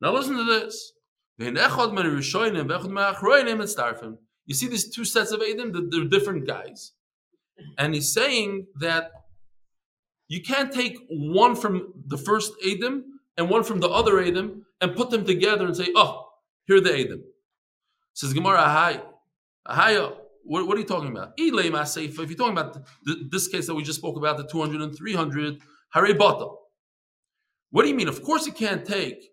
[0.02, 0.92] Now listen to this.
[4.48, 6.94] You see these two sets of Adim, they're different guys.
[7.78, 9.12] And he's saying that
[10.28, 13.04] you can't take one from the first Adim
[13.38, 16.28] and one from the other Adim and put them together and say, oh,
[16.66, 17.24] Here are the Edom.
[18.14, 19.02] Says Gemara, Ahai.
[19.68, 20.12] Ahaya.
[20.12, 21.34] Uh, what, what are you talking about?
[21.38, 22.78] If you're talking about
[23.30, 25.60] this case that we just spoke about, the 200 and 300,
[25.92, 26.48] Hare Bata.
[27.70, 28.08] What do you mean?
[28.08, 29.32] Of course you can't take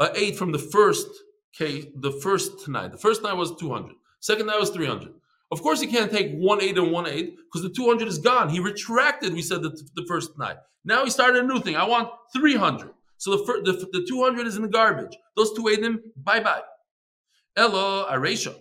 [0.00, 1.06] a eight from the first
[1.52, 2.92] case, the first night.
[2.92, 3.94] The first night was 200.
[4.24, 5.12] Second night was 300.
[5.50, 8.48] Of course he can't take one eight and one eight because the 200 is gone.
[8.48, 10.56] He retracted, we said, the, the first night.
[10.82, 11.76] Now he started a new thing.
[11.76, 12.90] I want 300.
[13.18, 15.14] So the, the, the 200 is in the garbage.
[15.36, 16.62] Those two Eidim, bye bye.
[17.54, 18.54] Ella Aresha.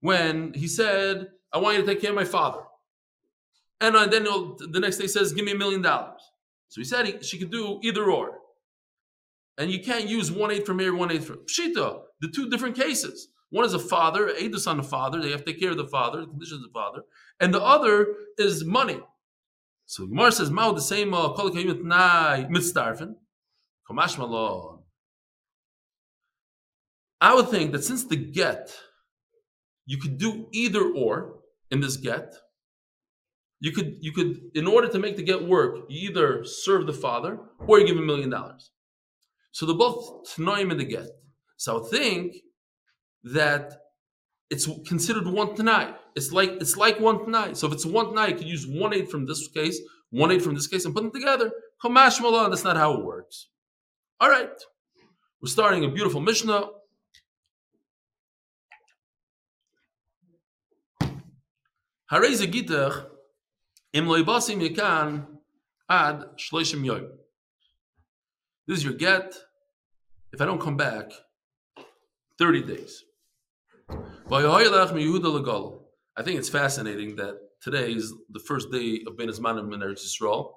[0.00, 2.60] When he said, I want you to take care of my father.
[3.80, 6.20] And uh, then the next day says, Give me a million dollars.
[6.68, 8.34] So he said he, she could do either or.
[9.56, 12.76] And you can't use one eighth from here, one eighth from Pshita, the two different
[12.76, 13.28] cases.
[13.50, 15.86] One is a father, Aedus on the father, they have to take care of the
[15.86, 17.02] father, the conditions of the father.
[17.40, 19.00] And the other is money.
[19.86, 21.34] So Gemara says, Mao the same uh,
[23.90, 24.78] malon.
[27.20, 28.72] I would think that since the get,
[29.84, 31.40] you could do either or
[31.72, 32.34] in this get.
[33.58, 36.92] You could, you could, in order to make the get work, you either serve the
[36.92, 38.70] father or you give a million dollars.
[39.52, 41.08] So they're both tanoim in the get.
[41.56, 42.36] So I would think
[43.24, 43.80] that
[44.50, 45.94] it's considered one tonight.
[46.16, 47.56] It's like it's like one tonight.
[47.56, 49.80] So if it's one tonight, you could use one eight from this case,
[50.10, 51.52] one eight from this case, and put them together.
[51.82, 52.50] Kamash malon.
[52.50, 53.48] That's not how it works.
[54.20, 54.50] All right,
[55.40, 56.68] we're starting a beautiful Mishnah.
[62.10, 63.06] Harei zegitach
[63.92, 65.26] im loibasim yekan
[65.88, 67.08] ad shloishim yoyim.
[68.66, 69.34] This is your get.
[70.32, 71.10] If I don't come back,
[72.38, 73.04] 30 days.
[76.16, 80.04] I think it's fascinating that today is the first day of Ben Azmanim in Eretz
[80.04, 80.52] Yisrael,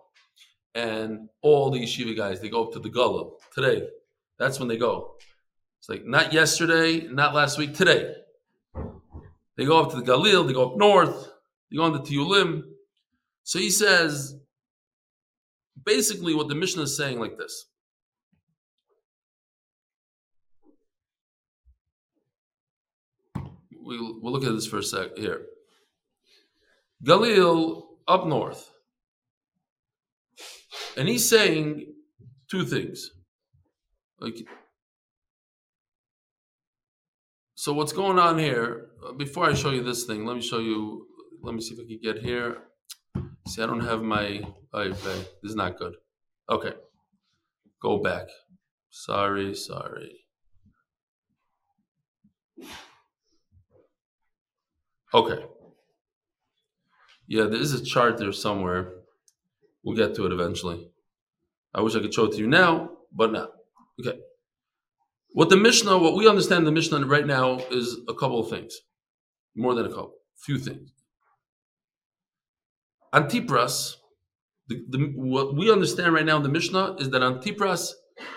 [0.75, 3.87] and all the yeshiva guys they go up to the Galil today.
[4.39, 5.15] That's when they go.
[5.79, 8.13] It's like not yesterday, not last week, today.
[9.57, 11.31] They go up to the Galil, they go up north,
[11.69, 12.63] they go on the Tiyulim.
[13.43, 14.35] So he says,
[15.83, 17.65] basically, what the Mishnah is saying like this.
[23.83, 25.41] We'll, we'll look at this for a sec here.
[27.03, 28.69] Galil up north.
[30.95, 31.93] And he's saying
[32.49, 33.11] two things.
[34.19, 34.37] Like,
[37.55, 38.89] so what's going on here?
[39.05, 41.07] uh, Before I show you this thing, let me show you.
[41.41, 42.57] Let me see if I can get here.
[43.47, 44.41] See, I don't have my
[44.73, 45.25] iPad.
[45.41, 45.95] This is not good.
[46.49, 46.73] Okay,
[47.81, 48.27] go back.
[48.89, 50.25] Sorry, sorry.
[55.13, 55.45] Okay.
[57.27, 58.93] Yeah, there is a chart there somewhere.
[59.83, 60.89] We'll get to it eventually.
[61.73, 63.51] I wish I could show it to you now, but not.
[63.99, 64.19] Okay.
[65.31, 68.75] What the Mishnah, what we understand the Mishnah right now is a couple of things.
[69.55, 70.15] More than a couple.
[70.37, 70.91] Few things.
[73.13, 73.95] Antipras,
[74.67, 77.91] the, the, what we understand right now in the Mishnah is that Antipras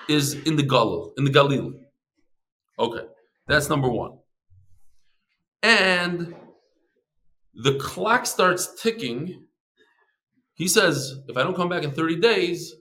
[0.08, 1.72] is in the Galil, in the Galil.
[2.78, 3.06] Okay.
[3.46, 4.18] That's number one.
[5.62, 6.34] And
[7.56, 9.46] the clock starts ticking.
[10.54, 12.74] He says, if I don't come back in 30 days,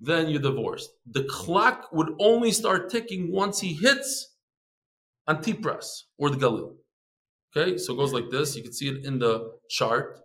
[0.00, 0.90] then you're divorced.
[1.10, 4.34] The clock would only start ticking once he hits
[5.28, 5.86] Antipras
[6.18, 6.74] or the Galil.
[7.56, 8.56] Okay, so it goes like this.
[8.56, 10.20] You can see it in the chart.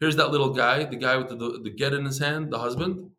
[0.00, 2.58] Here's that little guy, the guy with the, the, the get in his hand, the
[2.58, 3.10] husband.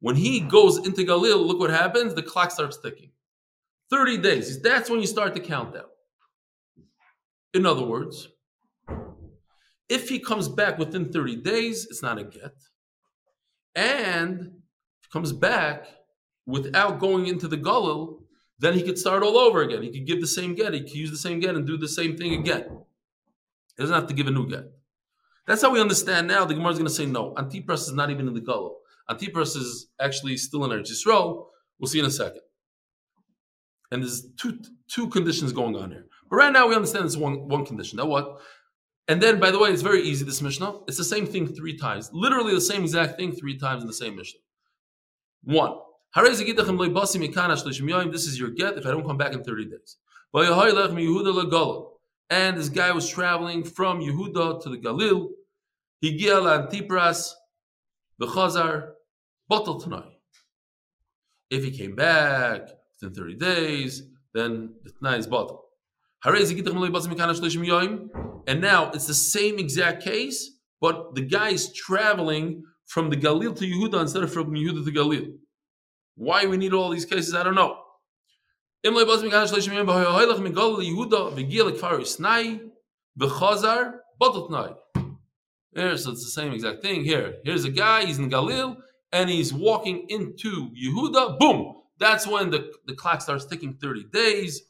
[0.00, 2.14] When he goes into Galil, look what happens.
[2.14, 3.12] The clock starts ticking.
[3.90, 4.60] 30 days.
[4.60, 5.84] That's when you start the countdown.
[7.54, 8.28] In other words,
[9.88, 12.54] if he comes back within 30 days, it's not a get.
[13.74, 15.86] And if he comes back
[16.46, 18.20] without going into the Galil,
[18.58, 19.82] then he could start all over again.
[19.82, 20.72] He could give the same get.
[20.72, 22.64] He could use the same get and do the same thing again.
[23.76, 24.64] He doesn't have to give a new get.
[25.46, 26.44] That's how we understand now.
[26.44, 27.32] The Gemara is going to say no.
[27.34, 28.74] Antipras is not even in the Galil.
[29.08, 31.46] Antipras is actually still in Eretz Yisrael.
[31.78, 32.40] We'll see in a second.
[33.92, 36.06] And there's two two conditions going on here.
[36.28, 37.98] But right now we understand it's one one condition.
[37.98, 38.40] Now what?
[39.08, 40.24] And then, by the way, it's very easy.
[40.24, 42.10] This Mishnah, it's the same thing three times.
[42.12, 44.40] Literally the same exact thing three times in the same Mishnah.
[45.44, 45.78] One.
[46.14, 46.40] This
[48.26, 49.96] is your get if I don't come back in 30 days.
[52.28, 55.28] And this guy was traveling from Yehuda to the Galil.
[56.00, 57.32] He Antipras,
[58.20, 58.94] Bechazar,
[59.50, 60.18] Batal Tanai.
[61.50, 64.02] If he came back within 30 days,
[64.34, 65.60] then the Tanai is Batal.
[68.46, 73.56] And now it's the same exact case, but the guy is traveling from the Galil
[73.56, 75.34] to Yehuda instead of from Yehuda to Galil.
[76.14, 77.78] Why we need all these cases, I don't know.
[85.74, 87.36] Here, so it's the same exact thing here.
[87.44, 88.76] Here's a guy, he's in Galil,
[89.12, 91.38] and he's walking into Yehuda.
[91.38, 91.74] Boom!
[91.98, 94.62] That's when the, the clock starts ticking 30 days.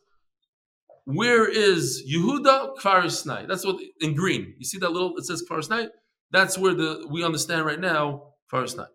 [1.07, 2.77] Where is Yehuda?
[2.79, 3.47] Kfar Yisnai.
[3.47, 4.55] That's what in green.
[4.59, 5.88] You see that little, it says Kfar Yisnai?
[6.33, 8.88] That's where the we understand right now, Kfar Yisnai.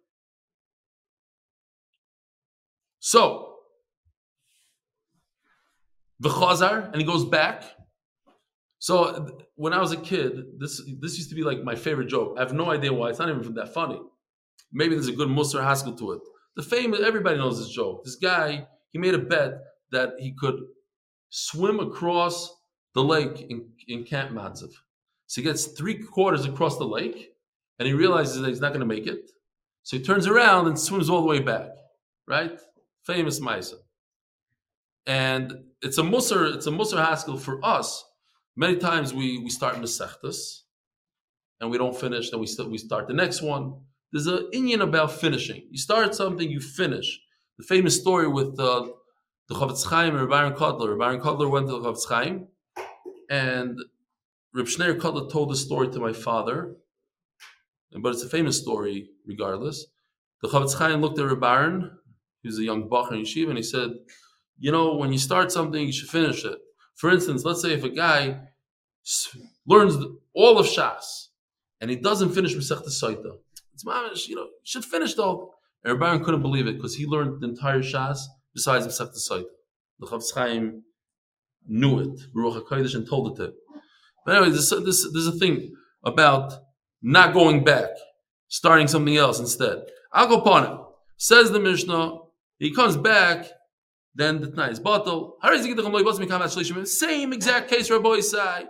[3.00, 3.56] So,
[6.20, 7.64] the Chazar, and he goes back.
[8.80, 12.36] So when I was a kid, this this used to be like my favorite joke.
[12.38, 13.10] I have no idea why.
[13.10, 14.00] It's not even that funny.
[14.74, 16.22] Maybe there's a good Musar Haskell to it.
[16.58, 18.04] The famous, everybody knows this joke.
[18.04, 19.54] This guy, he made a bet
[19.92, 20.60] that he could
[21.32, 22.54] swim across
[22.94, 24.72] the lake in, in Camp Matzev.
[25.26, 27.34] So he gets three quarters across the lake,
[27.80, 29.32] and he realizes that he's not going to make it.
[29.84, 31.70] So he turns around and swims all the way back.
[32.28, 32.60] Right?
[33.06, 33.76] Famous Maisa.
[35.08, 38.06] And it's a Musar, it's a Musar Haskell for us.
[38.56, 40.62] Many times we we start Masechtas,
[41.60, 43.74] and we don't finish, then we we start the next one.
[44.12, 45.64] There's an Indian about finishing.
[45.72, 47.20] You start something, you finish.
[47.58, 48.90] The famous story with uh,
[49.52, 50.98] the Chofetz Chaim and Reb Aharon Kotler.
[50.98, 52.48] Reb Aharon Kotler went to the Chofetz Chaim,
[53.30, 53.78] and
[54.54, 56.78] Reb Shneur Kotler told the story to my father,
[58.02, 59.88] but it's a famous story regardless.
[60.42, 61.92] The Chofetz Chaim looked at Baron,
[62.42, 63.90] he was a young Bach in Yeshiva, and he said,
[64.58, 66.58] you know, when you start something, you should finish it.
[66.96, 68.40] For instance, let's say if a guy
[69.68, 69.98] learns
[70.34, 71.28] all of Shas
[71.82, 73.34] and he doesn't finish Masechta Saita,
[73.74, 75.56] it's mamish, you know, should finish though.
[75.84, 78.20] And Rabbi couldn't believe it because he learned the entire Shas
[78.54, 79.46] besides Masechta Saita.
[80.00, 80.84] The Chofetz Chaim
[81.68, 83.54] knew it, Ruach HaKodesh, and told it to him.
[84.26, 86.54] But anyway, this, this, there's a thing about
[87.02, 87.90] not going back,
[88.48, 89.80] starting something else instead.
[90.14, 90.78] I'll go upon it.
[91.18, 92.18] Says the Mishnah,
[92.58, 93.48] he comes back,
[94.14, 95.38] then the Tanai is bottle.
[96.86, 98.66] Same exact case, for Rabbi say.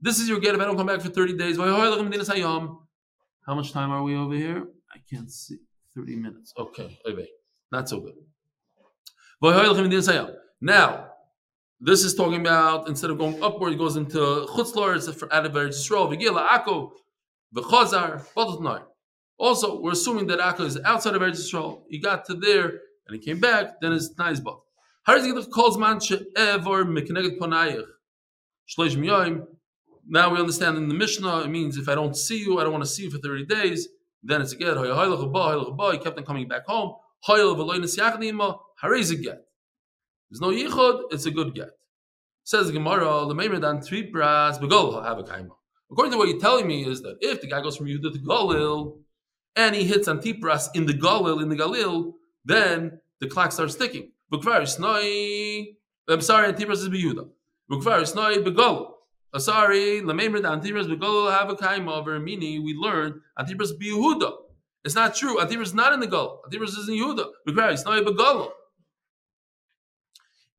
[0.00, 1.56] This is your get if I don't come back for 30 days.
[1.56, 4.64] How much time are we over here?
[4.94, 5.58] I can't see.
[5.96, 6.52] 30 minutes.
[6.58, 7.28] Okay, okay.
[7.72, 8.14] Not so good.
[9.44, 11.10] Now,
[11.78, 15.44] this is talking about instead of going upward, it goes into Chutzlar, it's for out
[15.68, 16.92] Yisrael, Vigila, Akko,
[17.54, 18.82] V'chazar, Batot
[19.36, 21.82] Also, we're assuming that Akko is outside of Eretz Yisrael.
[21.90, 22.68] He got to there
[23.06, 24.40] and he came back, then it's nice
[25.34, 26.00] get the calls man
[26.38, 27.84] ever mekneget ponayich?
[28.66, 29.44] Shleish miyoim.
[30.08, 32.72] Now we understand in the Mishnah, it means if I don't see you, I don't
[32.72, 33.88] want to see you for 30 days,
[34.22, 34.78] then it's a get.
[34.78, 36.94] He kept on coming back home.
[37.26, 37.40] There's
[40.40, 41.70] no yichud, it's a good get.
[42.42, 45.48] Says Gemara, the Meimedan three bras begol have a kaima.
[45.90, 48.18] According to what you're telling me is that if the guy goes from Yehuda to
[48.18, 48.98] Galil
[49.56, 52.12] and he hits Antipras in the Galil, in the Galil,
[52.44, 54.10] then the clock starts ticking.
[54.30, 55.76] Bukvar Isnoi,
[56.08, 57.26] I'm sorry, Antipras is Yehuda.
[57.70, 58.90] Bukvar Isnoi begol.
[59.32, 64.30] Uh, sorry, Lamemrid Antipras begol have a kaima over Mini, we learned Antipras Yehuda.
[64.84, 65.38] It's not true.
[65.38, 66.38] Antipras is not in the Galil.
[66.46, 67.24] Antipras is in Yehuda.
[67.48, 68.50] Bukvar Isnoi begol.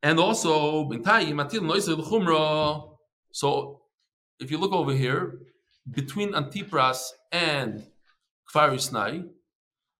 [0.02, 0.90] And also.
[3.32, 3.82] So
[4.40, 5.40] if you look over here,
[5.92, 7.84] between Antipras and
[8.52, 9.28] Kfar Yisnai,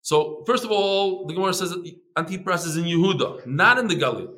[0.02, 3.96] so first of all, the Gemara says that Antipras is in Yehuda, not in the
[3.96, 4.30] Galil.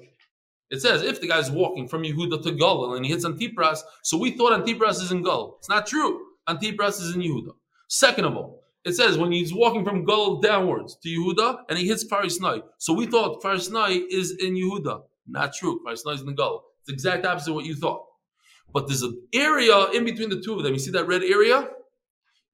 [0.69, 4.17] It says if the guy's walking from Yehuda to Galil and he hits Antipras, so
[4.17, 5.57] we thought Antipras is in Galil.
[5.59, 6.21] It's not true.
[6.47, 7.51] Antipras is in Yehuda.
[7.87, 11.87] Second of all, it says when he's walking from Galil downwards to Yehuda and he
[11.87, 15.01] hits Kfar Yisnai, so we thought Kfar Yisnai is in Yehuda.
[15.27, 15.79] Not true.
[15.85, 16.61] Kfar Yisnai is in the Galil.
[16.79, 18.05] It's the exact opposite of what you thought.
[18.73, 20.73] But there's an area in between the two of them.
[20.73, 21.69] You see that red area?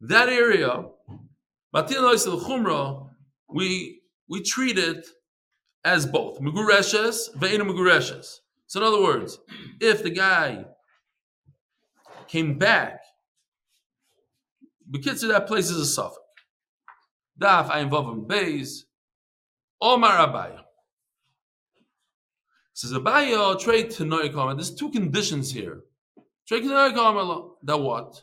[0.02, 0.86] That area,
[3.50, 5.08] we we treat it
[5.84, 6.40] as both.
[6.40, 8.40] Megureshes, Ve'enu Megureshes.
[8.68, 9.40] So in other words,
[9.80, 10.66] if the guy
[12.28, 13.02] came back,
[14.94, 16.20] Bekitzer, that place is a suffix.
[17.40, 18.84] Daf, I involve him Beis,
[19.82, 20.60] Omar Abaya.
[22.74, 24.56] Says Abaya, trade to Noikama.
[24.56, 25.82] There's two conditions here.
[26.48, 28.22] Trade to Noikama, that what?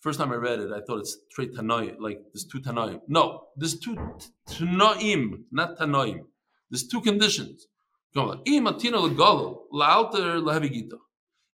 [0.00, 3.00] First time I read it, I thought it's trade Tanoi, like there's two Tanoim.
[3.06, 3.96] No, there's two
[4.48, 6.20] Tanoim, not Tanoim.
[6.70, 7.66] There's two conditions.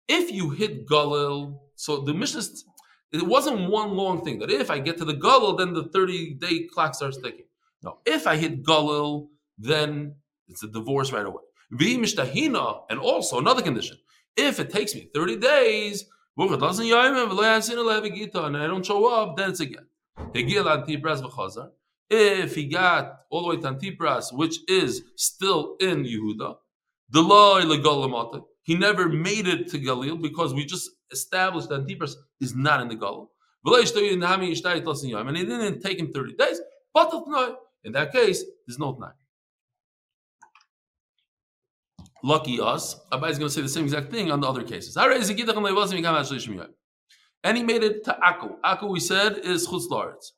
[0.07, 2.43] If you hit Galil, so the Mishnah,
[3.15, 6.35] it wasn't one long thing that if I get to the Galil, then the 30
[6.35, 7.47] day clock starts ticking.
[7.83, 10.17] No, if I hit Galil, then
[10.49, 11.43] it's a divorce right away.
[11.71, 13.99] And also another condition.
[14.37, 16.05] If it takes me 30 days,
[16.37, 19.87] and I don't show up, then it's again.
[22.11, 26.57] If he got all the way to Antipras, which is still in Yehuda,
[27.11, 27.59] The law.
[28.65, 32.89] He never made it to Galil because we just established that Antipras is not in
[32.89, 33.29] the Galil.
[33.67, 36.61] And it didn't take him 30 days.
[36.93, 37.13] But
[37.85, 39.15] in that case, there's no tonight.
[42.23, 44.97] Lucky us, Abai is going to say the same exact thing on the other cases.
[44.97, 45.13] And
[47.59, 48.57] he made it to Akku.
[48.65, 50.33] Akku, we said, is Chutz Laaretz.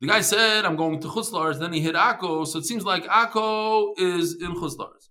[0.00, 2.84] The guy said, I'm going to Chutz Laaretz, then he hit Akko, so it seems
[2.84, 5.08] like Akko is in Chutz Laaretz.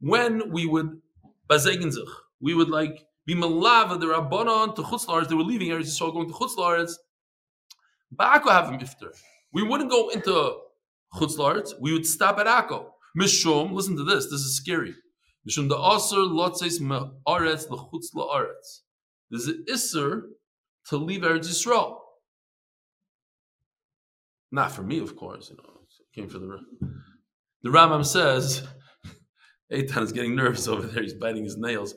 [0.00, 1.00] When we would,
[2.40, 6.12] we would like be malava the Rabbanon to Chutz Laaretz, they were leaving Eretz Yisrael
[6.12, 6.92] going to Chutz Laaretz.
[8.12, 8.70] But Akko have.
[9.52, 10.30] We wouldn't go into
[11.14, 12.86] Chutz Laaretz, we would stop at Akko.
[13.18, 14.94] Mishum, listen to this, this is scary.
[15.48, 18.82] Mishum the Aser Lotzeis Me'aretz L'chutz La'aretz.
[19.28, 20.22] There's an Isser
[20.88, 21.98] to leave Eretz Yisrael.
[24.52, 25.50] Not for me, of course.
[25.50, 25.80] You know,
[26.14, 26.60] came for the
[27.62, 28.66] the Rambam says.
[29.72, 31.02] Eitan is getting nervous over there.
[31.02, 31.94] He's biting his nails.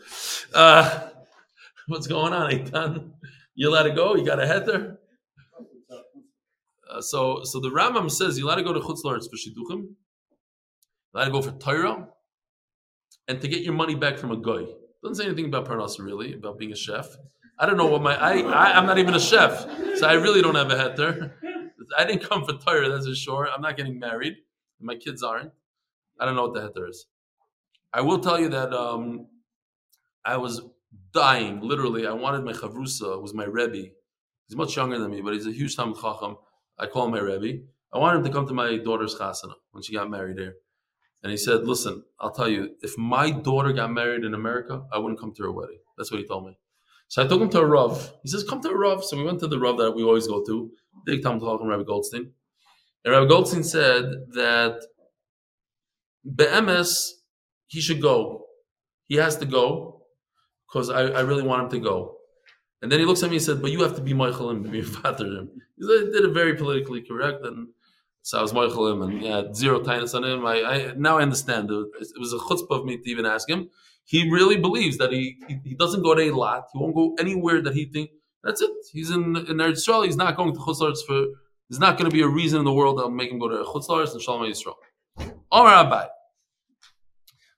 [0.53, 1.09] Uh,
[1.87, 3.11] what's going on, Eitan?
[3.53, 4.15] You let it go?
[4.15, 4.97] You got a header?
[6.89, 9.89] Uh, so, so the Rambam says you let it go to Chutz Laaretz for Shidduchim.
[11.13, 12.07] Let it go for Torah,
[13.27, 14.65] and to get your money back from a guy.
[15.03, 17.07] Doesn't say anything about Parnasa really, about being a chef.
[17.59, 20.41] I don't know what my I, I am not even a chef, so I really
[20.41, 21.33] don't have a heter.
[21.97, 23.49] I didn't come for Torah, that's for sure.
[23.49, 24.35] I'm not getting married.
[24.79, 25.51] My kids aren't.
[26.19, 27.07] I don't know what the heter is.
[27.93, 29.27] I will tell you that um,
[30.23, 30.61] I was
[31.13, 32.05] dying, literally.
[32.05, 33.89] I wanted my chavrusa, was my rebbe.
[34.47, 36.37] He's much younger than me, but he's a huge Talmud Chacham.
[36.77, 37.63] I call him my rebbe.
[37.93, 40.55] I wanted him to come to my daughter's chasana when she got married here.
[41.23, 44.99] And he said, Listen, I'll tell you, if my daughter got married in America, I
[44.99, 45.79] wouldn't come to her wedding.
[45.97, 46.57] That's what he told me.
[47.07, 48.11] So I took him to a Rav.
[48.23, 49.03] He says, Come to a Rav.
[49.03, 50.71] So we went to the Rav that we always go to,
[51.05, 52.31] big Talmud Chacham Rabbi Goldstein.
[53.05, 54.03] And Rabbi Goldstein said
[54.33, 54.81] that
[56.35, 57.11] Be'emes,
[57.67, 58.45] he should go.
[59.07, 60.03] He has to go
[60.67, 62.17] because I, I really want him to go.
[62.81, 64.69] And then he looks at me and said, But you have to be Michael and
[64.69, 65.49] be Father him.
[65.79, 67.45] He did it very politically correct.
[67.45, 67.69] And
[68.21, 70.45] so I was Michael him and yeah, zero tightness on him.
[70.45, 71.69] I, I now I understand.
[71.71, 73.69] It was a chutzpah of me to even ask him
[74.07, 76.63] he really believes that he, he, he doesn't go to a lot.
[76.71, 78.09] He won't go anywhere that he think.
[78.41, 78.71] That's it.
[78.93, 80.05] He's in in Eretz Yisrael.
[80.05, 81.25] He's not going to Chutzlaritz for.
[81.69, 83.49] There's not going to be a reason in the world that will make him go
[83.49, 84.75] to Chutzlaritz and Shalom Yisrael.
[85.51, 86.07] Omar Abai.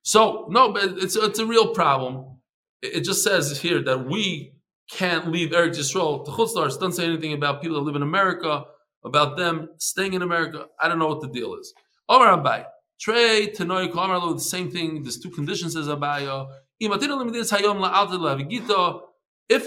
[0.01, 2.39] So no, but it's it's a real problem.
[2.81, 4.53] It, it just says here that we
[4.89, 6.79] can't leave Eretz Yisrael to Chutzlaritz.
[6.79, 8.63] Doesn't say anything about people that live in America,
[9.05, 10.65] about them staying in America.
[10.81, 11.71] I don't know what the deal is.
[12.07, 12.65] Omar Abai.
[12.99, 15.03] Trey Tenoy Kamarlo, the same thing.
[15.03, 16.47] There's two conditions as Abaya.
[16.81, 16.91] If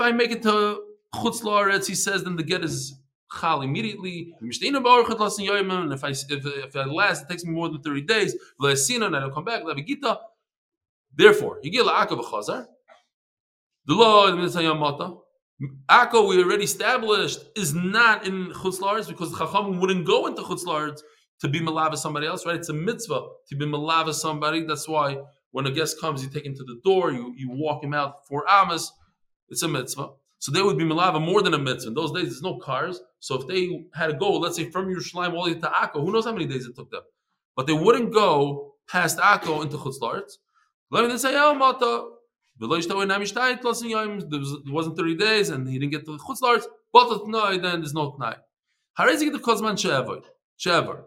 [0.01, 0.83] I make it to
[1.15, 2.95] Chutz Laaretz, he says, then the get is
[3.41, 4.35] chal immediately.
[4.41, 8.37] And if I if, if I last, it takes me more than 30 days.
[8.61, 9.63] And I don't come back.
[11.15, 12.67] Therefore, you get la'akav chazar.
[13.87, 15.19] The law in Mitzayamata.
[15.89, 20.43] Akko, we already established, is not in Chutz Laaretz because the Chacham wouldn't go into
[20.43, 21.03] Chutz Laaretz
[21.43, 22.57] to be malava somebody else, right?
[22.57, 24.65] It's a mitzvah to be malava somebody.
[24.65, 25.19] That's why
[25.51, 28.27] when a guest comes, you take him to the door, you, you walk him out
[28.29, 28.93] for amas.
[29.49, 30.11] It's a mitzvah.
[30.39, 31.89] So they would be malava more than a mitzvah.
[31.89, 33.01] In those days, there's no cars.
[33.19, 36.05] So if they had to go, let's say from Yerushalayim all the way to Akko,
[36.05, 37.03] who knows how many days it took them?
[37.57, 40.35] But they wouldn't go past Akko into Chutz Laaretz.
[40.91, 42.09] Let me say, oh, Mata,
[42.61, 46.67] there wasn't 30 days and he didn't get to the Chutz Laaretz.
[46.93, 47.27] But
[47.63, 48.37] then there's no tonight.
[48.95, 49.77] How is he get the Kozman
[50.59, 51.03] Shever?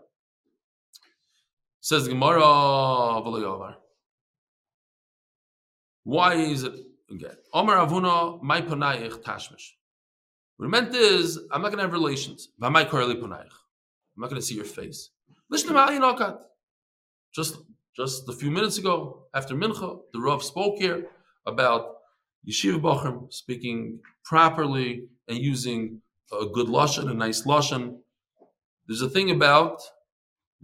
[1.85, 3.21] Says Gemara,
[6.03, 6.73] why is it
[7.11, 7.35] again?
[7.53, 9.73] Omar Avuna, my ponayich tashmish.
[10.57, 12.49] What it meant is, I'm not going to have relations.
[12.59, 13.21] I'm not going
[14.17, 15.11] to see your face.
[17.35, 17.57] Just,
[17.95, 21.05] just a few minutes ago, after Mincha, the Rav spoke here
[21.45, 21.97] about
[22.49, 26.01] Yeshiva Bachim speaking properly and using
[26.33, 27.99] a good lashon, a nice lashon.
[28.87, 29.83] There's a thing about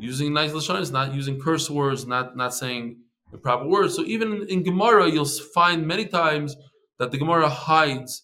[0.01, 2.97] using nice lashonis, not using curse words, not not saying
[3.31, 3.95] the proper words.
[3.95, 6.55] So even in, Gemara, you'll find many times
[6.97, 8.23] that the Gemara hides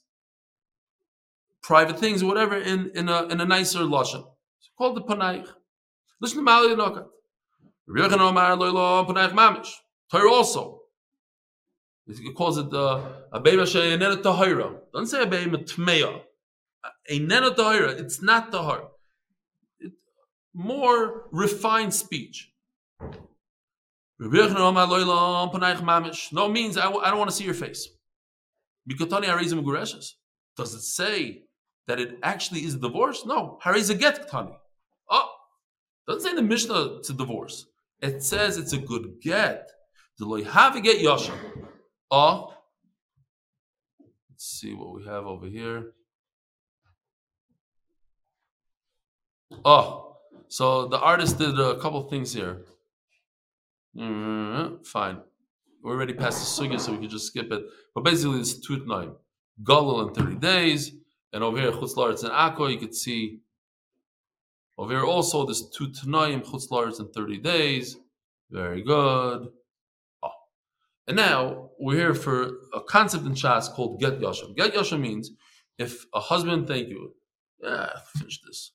[1.61, 4.23] private things or whatever in, in a in a nicer lashon.
[4.59, 5.47] It's called the panaych.
[6.19, 7.05] Listen to Mali Nokat.
[10.11, 10.79] Torah also.
[12.07, 13.01] It calls it uh,
[13.31, 14.79] the Abema Sheyenena Tahira.
[14.93, 16.21] Don't say Abema Tmeya.
[17.11, 17.99] Einena Tahira.
[17.99, 18.87] It's not Tahir
[20.57, 22.51] more refined speech.
[24.19, 24.27] No
[26.49, 27.87] means I, I don't want to see your face.
[30.57, 31.43] Does it say
[31.87, 33.23] that it actually is divorce?
[33.25, 33.59] No.
[33.63, 34.55] Hariza get ktani.
[35.09, 35.29] Oh,
[36.07, 37.67] Doesn't say in the Mishnah it's a divorce.
[38.01, 39.69] It says it's a good get.
[40.19, 41.33] Have get yasha.
[42.09, 42.55] Oh,
[44.31, 45.91] let's see what we have over here.
[49.63, 50.06] Oh,
[50.49, 52.65] so the artist did a couple things here.
[53.95, 55.19] Mm, fine.
[55.83, 57.63] We're already past the sugya, so we can just skip it.
[57.95, 59.11] But basically, it's two nine.
[59.63, 60.91] Galil in 30 days.
[61.33, 63.39] And over here, Chutz Laretz and Akko, you could see
[64.77, 67.97] over here also, there's two Tanaim, Chutz Laretz in 30 days.
[68.51, 69.47] Very good.
[70.23, 70.29] Oh.
[71.07, 74.53] And now, we're here for a concept in Shas called Get Yasha.
[74.55, 75.31] Get Yasha means
[75.77, 77.15] if a husband, thank you,
[77.61, 78.71] yeah, finish this.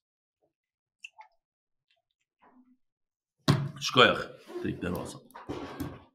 [3.82, 4.28] Shkoyach,
[4.62, 5.20] take that also.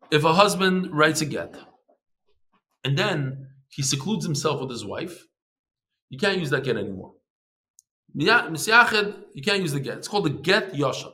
[0.09, 1.55] If a husband writes a get,
[2.84, 5.26] and then he secludes himself with his wife,
[6.09, 7.13] you can't use that get anymore.
[8.13, 9.97] You can't use the get.
[9.97, 11.11] It's called the get yasha.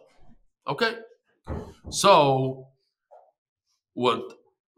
[0.68, 0.96] Okay?
[1.90, 2.68] So,
[3.94, 4.22] what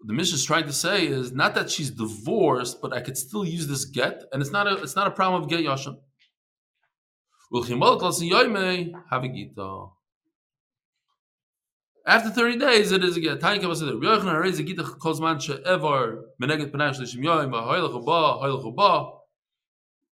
[0.05, 3.43] the mission is trying to say is not that she's divorced, but I could still
[3.43, 5.97] use this get, and it's not a it's not a problem of get yasha.
[12.07, 13.39] After 30 days, it is again.
[13.39, 19.09] Tanya said, Yochanan Arei Zegitach Kozman She'evar Meneget Hoylech Uba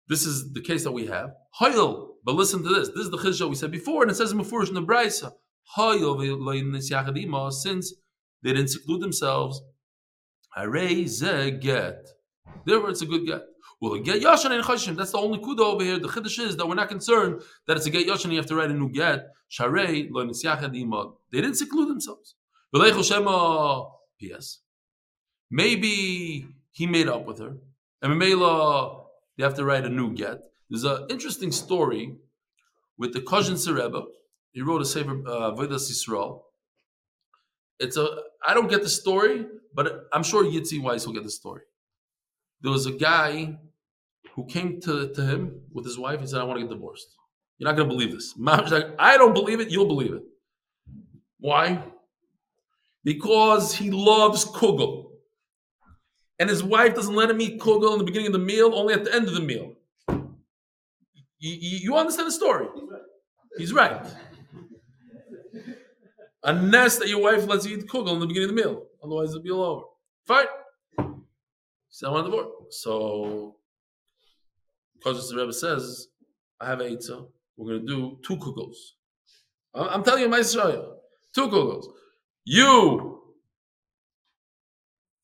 [0.09, 1.29] This is the case that we have.
[1.61, 2.89] But listen to this.
[2.89, 6.73] This is the chiddush we said before, and it says in Mefurish in the V'Loyin
[6.75, 7.93] Yachadima, since
[8.43, 9.61] they didn't seclude themselves.
[10.57, 12.05] Arei Ze Get.
[12.65, 13.43] Therefore, it's a good get.
[13.79, 14.95] Well, get yashan and chashim.
[14.95, 15.99] That's the only kuda over here.
[15.99, 18.31] The chiddush is that we're not concerned that it's a get yashan.
[18.31, 19.27] You have to write a new get.
[19.51, 21.13] Sharei lo imad.
[21.31, 22.35] They didn't seclude themselves.
[24.19, 24.59] P.S.
[25.51, 27.55] Maybe he made up with her,
[28.01, 29.05] and Mimela
[29.37, 30.39] they have to write a new get.
[30.69, 32.15] There's an interesting story
[32.97, 34.03] with the Kozhin Rebbe.
[34.51, 36.41] He wrote a sefer uh, Yisrael.
[37.79, 38.07] It's a
[38.45, 41.61] I don't get the story, but I'm sure Yitzi Weiss will get the story.
[42.61, 43.59] There was a guy
[44.37, 47.07] who came to, to him with his wife and said, I want to get divorced.
[47.57, 48.35] You're not going to believe this.
[48.37, 50.21] Like, I don't believe it, you'll believe it.
[51.39, 51.83] Why?
[53.03, 55.05] Because he loves kugel.
[56.37, 58.93] And his wife doesn't let him eat kugel in the beginning of the meal, only
[58.93, 59.73] at the end of the meal.
[60.07, 60.19] You,
[61.39, 62.67] you, you understand the story?
[63.57, 64.05] He's right.
[66.43, 68.83] Unless that your wife lets you eat kugel in the beginning of the meal.
[69.03, 69.85] Otherwise, it'll be all over.
[70.27, 70.45] Fine.
[71.89, 72.49] Said, I want divorce.
[72.69, 73.55] So
[74.97, 76.07] because the Rebbe says,
[76.59, 78.75] I have a Eitzah, we're going to do two kugels.
[79.73, 80.79] I'm telling you my story.
[81.33, 81.85] Two kugels.
[82.45, 83.21] You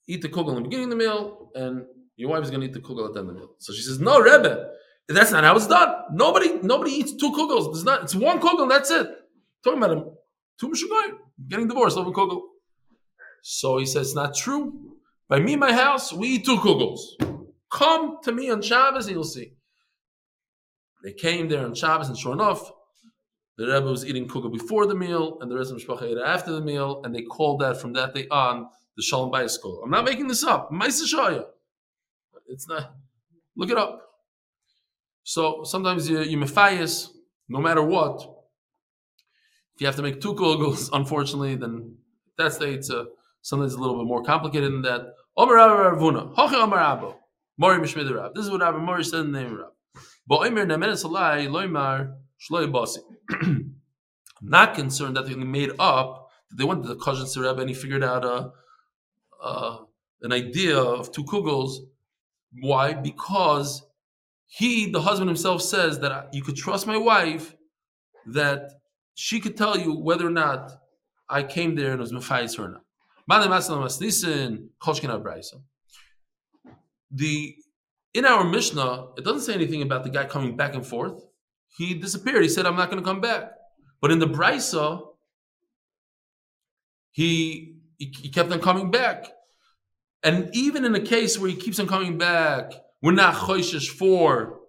[0.08, 2.68] eat the kugel in the beginning of the meal, and your wife is going to
[2.68, 3.56] eat the kugel at the end of the meal.
[3.58, 4.70] So she says, No, Rebbe,
[5.08, 5.94] that's not how it's done.
[6.12, 7.74] Nobody nobody eats two kugels.
[7.74, 8.04] It's not.
[8.04, 9.08] It's one kugel, that's it.
[9.64, 10.06] Talking about him,
[10.60, 11.14] two mishugai,
[11.48, 12.42] getting divorced over kugel.
[13.42, 14.98] So he says, It's not true.
[15.30, 17.00] By me, my house, we eat two kugels.
[17.72, 19.54] Come to me on Shabbos and you'll see.
[21.04, 22.72] They came there on Shabbos, and sure enough,
[23.58, 26.18] the Rebbe was eating kugel before the meal, and the rest of the Mishpacha ate
[26.18, 29.82] after the meal, and they called that from that day on the Shalom Bayis school.
[29.84, 30.72] I'm not making this up.
[32.48, 32.96] It's not.
[33.56, 34.02] Look it up.
[35.24, 37.10] So sometimes you you mefayis,
[37.48, 38.22] no matter what.
[39.76, 41.98] If you have to make two kugels, unfortunately, then
[42.38, 43.06] that's uh, the it's a
[43.42, 45.02] sometimes a little bit more complicated than that.
[45.36, 47.16] Omer Omer
[47.58, 47.80] Mori.
[47.82, 49.73] This is what Rabbi Mori said in the name of.
[50.30, 50.56] I'm
[54.42, 57.76] not concerned that they made up, that they went to the Kajin Rebbe and he
[57.76, 58.52] figured out a,
[59.44, 59.80] a,
[60.22, 61.78] an idea of two kugels.
[62.62, 62.94] Why?
[62.94, 63.84] Because
[64.48, 67.56] he, the husband himself, says that you could trust my wife,
[68.28, 68.70] that
[69.16, 70.72] she could tell you whether or not
[71.30, 72.82] I came there and was Mephias or not.
[77.12, 77.56] The
[78.14, 81.24] in our Mishnah, it doesn't say anything about the guy coming back and forth.
[81.78, 82.44] He disappeared.
[82.44, 83.52] He said, I'm not going to come back.
[84.02, 85.02] But in the Brisa,
[87.12, 89.28] he, he, he kept on coming back.
[90.24, 94.60] And even in a case where he keeps on coming back, we're not choishish for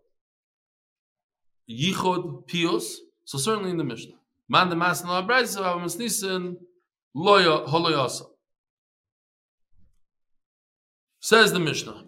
[1.70, 2.96] yichod pios.
[3.24, 4.14] So certainly in the Mishnah.
[4.48, 6.56] Man de masna brisa,
[7.16, 8.22] loya holoyasa.
[11.24, 12.04] Says the Mishnah.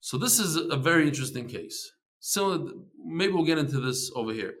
[0.00, 1.92] So this is a very interesting case.
[2.18, 4.56] So maybe we'll get into this over here.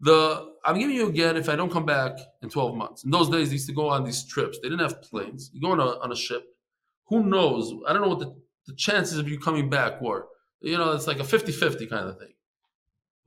[0.00, 3.04] The I'm giving you again if I don't come back in 12 months.
[3.04, 4.58] In those days, they used to go on these trips.
[4.58, 5.52] They didn't have planes.
[5.54, 6.56] You go on a, on a ship.
[7.06, 7.72] Who knows?
[7.86, 8.34] I don't know what the,
[8.66, 10.26] the chances of you coming back were.
[10.62, 12.32] You know, it's like a 50-50 kind of thing.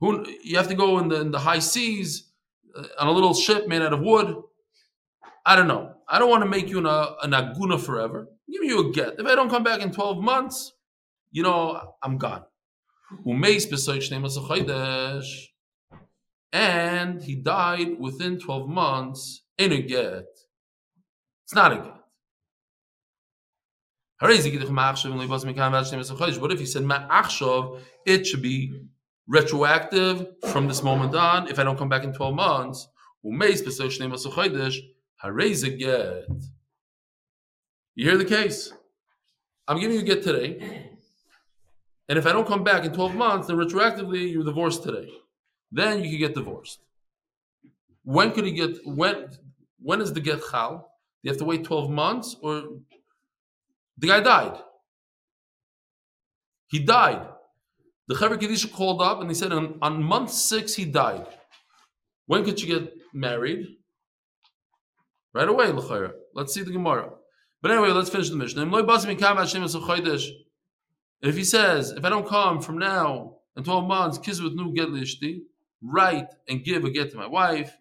[0.00, 2.28] Who you have to go in the in the high seas
[2.76, 4.36] uh, on a little ship made out of wood.
[5.46, 5.94] I don't know.
[6.12, 8.28] I don't want to make you an, uh, an aguna forever.
[8.50, 9.18] Give you a get.
[9.18, 10.74] If I don't come back in 12 months,
[11.30, 12.44] you know, I'm gone.
[16.52, 20.26] And he died within 12 months in a get.
[21.44, 21.94] It's not a get.
[24.20, 24.30] What
[26.52, 27.80] if he said ma'achshav?
[28.04, 28.82] It should be
[29.26, 31.48] retroactive from this moment on.
[31.48, 32.86] If I don't come back in 12 months,
[35.24, 35.64] umeis b'soich shnei chodesh.
[35.64, 36.42] Harez a get.
[37.94, 38.72] You hear the case?
[39.68, 40.88] I'm giving you a get today.
[42.08, 45.08] And if I don't come back in 12 months, then retroactively you're divorced today.
[45.70, 46.80] Then you can get divorced.
[48.04, 49.28] When could he get when
[49.78, 50.90] when is the get chal?
[51.22, 52.62] Do you have to wait 12 months or
[53.96, 54.58] the guy died?
[56.66, 57.28] He died.
[58.08, 61.26] The Chaver Kedisha called up and he said on, on month six he died.
[62.26, 63.76] When could you get married?
[65.34, 66.12] Right away, l'chayra.
[66.34, 67.10] Let's see the Gemara.
[67.62, 68.72] But anyway, let's finish the mission.
[71.22, 74.74] If he says, if I don't come from now in 12 months, kiss with new
[74.74, 75.42] get lishti,
[75.80, 77.78] write and give a get to my wife,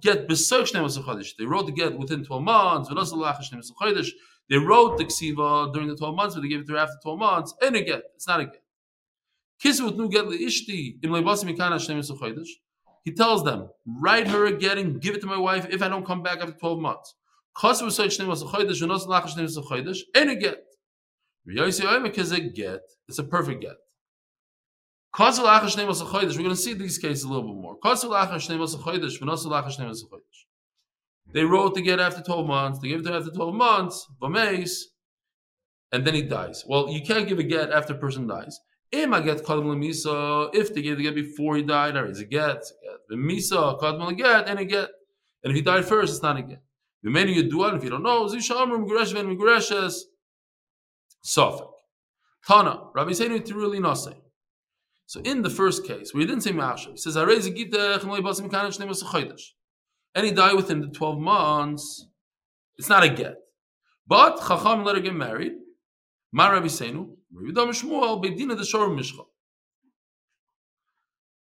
[0.00, 6.14] get They wrote the get within 12 months, they wrote the ksiva during the 12
[6.14, 8.04] months, but they gave it to her after 12 months, and a get.
[8.14, 8.62] It's not a get.
[9.60, 11.00] Kiss with new get ishti,
[13.06, 16.04] he tells them, write her again and give it to my wife if I don't
[16.04, 17.14] come back after 12 months.
[17.62, 20.64] And a get.
[21.46, 22.80] get.
[23.08, 23.76] It's a perfect get.
[25.16, 27.76] We're going to see these cases a little bit more.
[31.32, 34.04] They wrote to get after 12 months, they gave it to after 12 months,
[35.92, 36.64] and then he dies.
[36.66, 38.58] Well, you can't give a get after a person dies.
[38.92, 39.10] If
[40.74, 42.62] they gave the get before he died, or is a get,
[43.08, 44.88] the misa kadmal get and a get.
[45.44, 46.62] And if he died first, it's not a get.
[47.02, 49.94] The many you do if you don't know, zishamrim migresh ven migreshes.
[51.24, 51.70] Sofik.
[52.46, 54.14] Tana, Rabbi Seinu Tiruli Nase.
[55.06, 57.16] So in the first case, he didn't say Ma'ashav, he says,
[60.16, 62.06] and he died within the 12 months,
[62.76, 63.36] it's not a get.
[64.06, 65.52] But Chacham let her get married.
[66.32, 69.24] Ma Rabbi Seinu, Rabbi Dam Shmuel, Bedina the Shor Mishcha.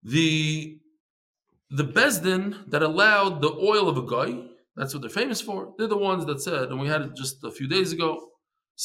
[0.03, 0.79] The
[1.69, 5.73] the Besdin that allowed the oil of a guy, that's what they're famous for.
[5.77, 8.19] They're the ones that said, and we had it just a few days ago,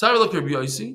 [0.02, 0.92] Rabbi.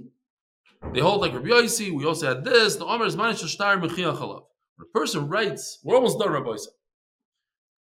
[0.94, 1.92] They hold like Rabbi Yossi.
[1.94, 2.76] We also had this.
[2.76, 4.44] The Omer is Manish Shtar Chalav.
[4.78, 6.68] When a person writes, we're almost done, Rabbi Yossi.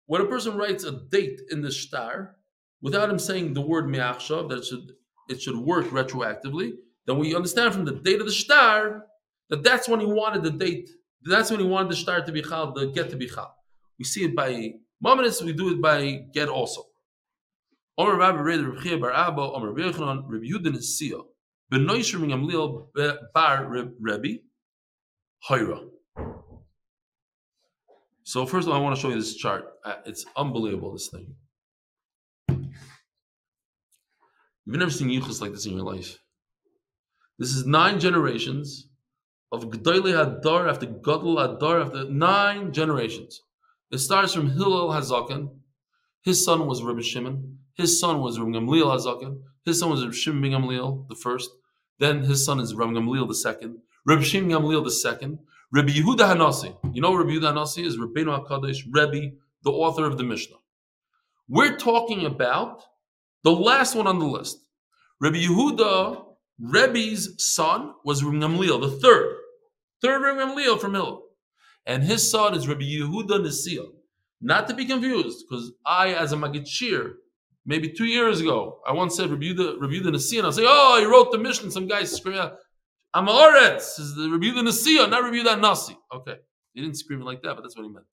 [0.08, 2.36] When a person writes a date in the shtar,
[2.82, 4.92] without him saying the word mi'achshav, that it should,
[5.30, 6.72] it should work retroactively,
[7.06, 9.06] then we understand from the date of the shtar
[9.50, 10.90] that that's when he wanted the date.
[11.24, 13.56] That's when he wanted the shtar to be chal, the get to be chal.
[14.00, 14.74] We see it by
[15.06, 16.86] Mamonis, we do it by get also.
[17.98, 20.76] Omer Rabbi Rabbi Chiya Bar Abba, Omer Yochanan, Rabbi Yudin.
[21.72, 22.88] Benoisher Gamliel
[23.34, 23.68] Bar
[24.00, 24.38] Rabbi,
[25.48, 25.86] Hoira.
[28.24, 29.66] So first of all, I want to show you this chart.
[29.84, 31.36] Uh, it's unbelievable, this thing.
[34.66, 36.20] You've never seen yuchas like this in your life.
[37.40, 38.88] This is nine generations
[39.52, 43.42] of G'dayli Hadar after Gadol Hadar after nine generations.
[43.92, 45.50] It starts from Hillel Hazaken.
[46.22, 47.58] His son was Rabbi Shimon.
[47.74, 49.42] His son was Rabbi Gamliel Hazaken.
[49.66, 51.50] His son was Rabbi Shimon ben Gamliel, the first.
[51.98, 53.80] Then his son is Rabbi Gamliel, the second.
[54.06, 55.40] Rabbi Shimon Gamliel, the second.
[55.72, 56.78] Rabbi Yehuda Hanasi.
[56.94, 60.58] You know Rabbi Yehuda Hanasi is Rabbeinu HaKadosh, Rebbe, the author of the Mishnah.
[61.48, 62.84] We're talking about
[63.44, 64.60] the last one on the list.
[65.20, 66.26] Rabbi Yehuda,
[66.60, 69.36] Rebbe's son, was Rabbi Gamliel, the third.
[70.04, 71.29] Third Rabbi Gamliel from Hillel
[71.90, 73.84] and his son is Rabbi Yehuda Nesia.
[74.42, 77.14] Not to be confused, because I, as a Magid
[77.66, 80.66] maybe two years ago, I once said Rabbi Yehuda, Rabbi Yehuda Nesia, and I say,
[80.66, 81.72] oh, he wrote the mission.
[81.72, 82.58] Some guy screaming out,
[83.16, 85.98] I'm a Oretz, is the Rabbi Yehuda Nesia, not Rabbi Yehuda Nasi.
[86.14, 86.36] Okay,
[86.74, 88.06] he didn't scream it like that, but that's what he meant.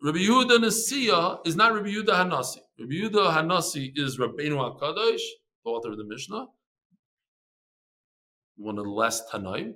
[0.00, 2.60] Rabbi Yehuda Nesia is not Rabbi Yehuda Hanasi.
[2.78, 5.20] Rabbi Yehuda Hanasi is Rabbeinu HaKadosh,
[5.64, 6.46] the author of the Mishnah,
[8.58, 9.74] one of the last Tanaim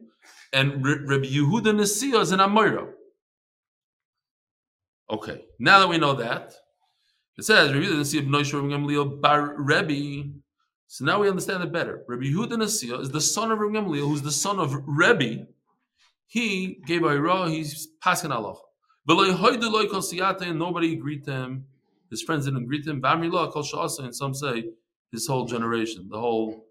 [0.53, 2.89] and Rabbi Yehuda Nesiya is an Amora.
[5.11, 6.55] Okay, now that we know that,
[7.37, 10.31] it says Rabbi Yehuda Nesiya B'noi Rabbi Gamliel Bar Rebbe.
[10.89, 12.05] So now we understand it better.
[12.09, 15.47] Rabbi Yehuda Nesiya is the son of Rabbi Gamliel, who's the son of Rebbe.
[16.27, 18.57] He gave a Ira, he's passing Allah.
[19.09, 21.67] Nobody greet him.
[22.11, 23.01] His friends didn't greet him.
[23.05, 24.71] And some say
[25.13, 26.67] his whole generation, the whole.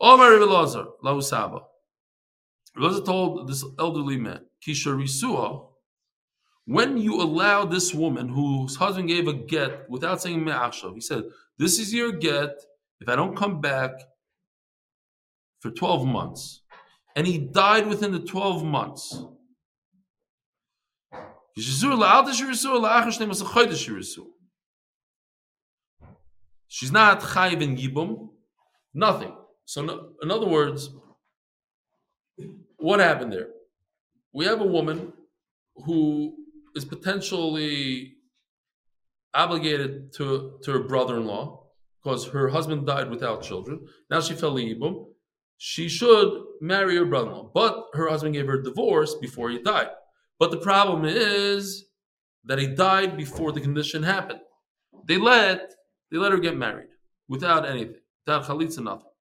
[0.00, 1.68] Omar Ibn Lazar, Lahu
[2.76, 3.04] Saba.
[3.04, 5.66] Told this elderly man, Kisha Risua,
[6.64, 11.24] when you allow this woman whose husband gave a get without saying me'achshav, he said,
[11.58, 12.62] This is your get.
[13.00, 13.90] If I don't come back
[15.58, 16.62] for 12 months,
[17.16, 19.24] and he died within the 12 months.
[21.56, 21.98] She's not
[27.20, 28.28] chayiv in yibum,
[28.94, 29.36] nothing.
[29.64, 30.90] So, in other words,
[32.82, 33.48] what happened there?
[34.32, 35.12] We have a woman
[35.84, 36.34] who
[36.74, 38.14] is potentially
[39.34, 41.62] obligated to, to her brother-in-law
[42.02, 43.86] because her husband died without children.
[44.10, 45.06] Now she fell yibum.
[45.58, 49.90] She should marry her brother-in-law, but her husband gave her a divorce before he died.
[50.38, 51.86] But the problem is
[52.44, 54.40] that he died before the condition happened.
[55.06, 55.72] They let
[56.10, 56.88] they let her get married
[57.28, 59.11] without anything, without chalitza, nothing.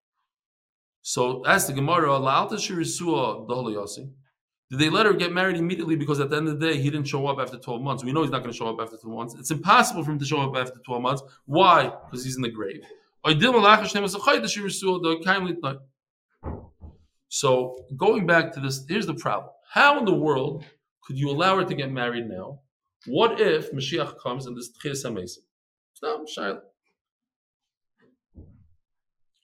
[1.01, 2.07] So as the Gemara,
[4.69, 6.89] did they let her get married immediately because at the end of the day he
[6.89, 8.03] didn't show up after 12 months?
[8.03, 9.35] We know he's not going to show up after 12 months.
[9.37, 11.23] It's impossible for him to show up after 12 months.
[11.45, 11.91] Why?
[12.05, 12.81] Because he's in the grave.
[17.29, 19.51] So going back to this, here's the problem.
[19.69, 20.63] How in the world
[21.03, 22.59] could you allow her to get married now?
[23.07, 25.03] What if Mashiach comes and this Tchias?
[26.01, 26.61] No, Shaila.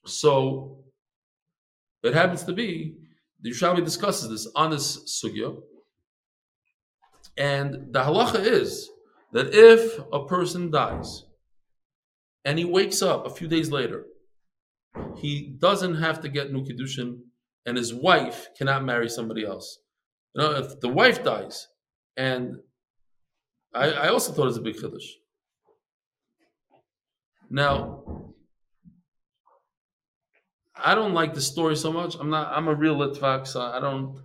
[0.05, 0.85] So
[2.07, 2.95] it happens to be
[3.41, 5.55] the Yerushalmi discusses this on this sugya,
[7.37, 8.89] and the halacha is
[9.33, 11.23] that if a person dies
[12.45, 14.05] and he wakes up a few days later,
[15.15, 17.19] he doesn't have to get new kiddushin,
[17.65, 19.79] and his wife cannot marry somebody else.
[20.33, 21.67] You know, if the wife dies,
[22.15, 22.57] and
[23.73, 25.05] I, I also thought it was a big chiddush.
[27.49, 28.03] Now,
[30.83, 32.15] I don't like the story so much.
[32.19, 32.51] I'm not.
[32.55, 34.21] I'm a real Litvak, so I don't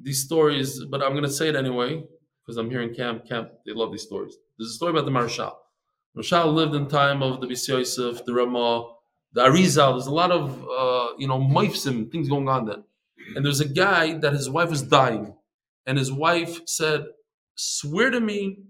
[0.00, 0.84] these stories.
[0.84, 2.02] But I'm gonna say it anyway
[2.44, 3.28] because I'm here in camp.
[3.28, 4.36] Camp, they love these stories.
[4.58, 5.54] There's a story about the Maharshal.
[6.16, 8.92] Maharshal lived in time of the Beis Yosef, the Ramah,
[9.32, 9.94] the Arizal.
[9.94, 12.84] There's a lot of uh, you know moifsim things going on then.
[13.36, 15.34] And there's a guy that his wife was dying,
[15.86, 17.04] and his wife said,
[17.56, 18.60] "Swear to me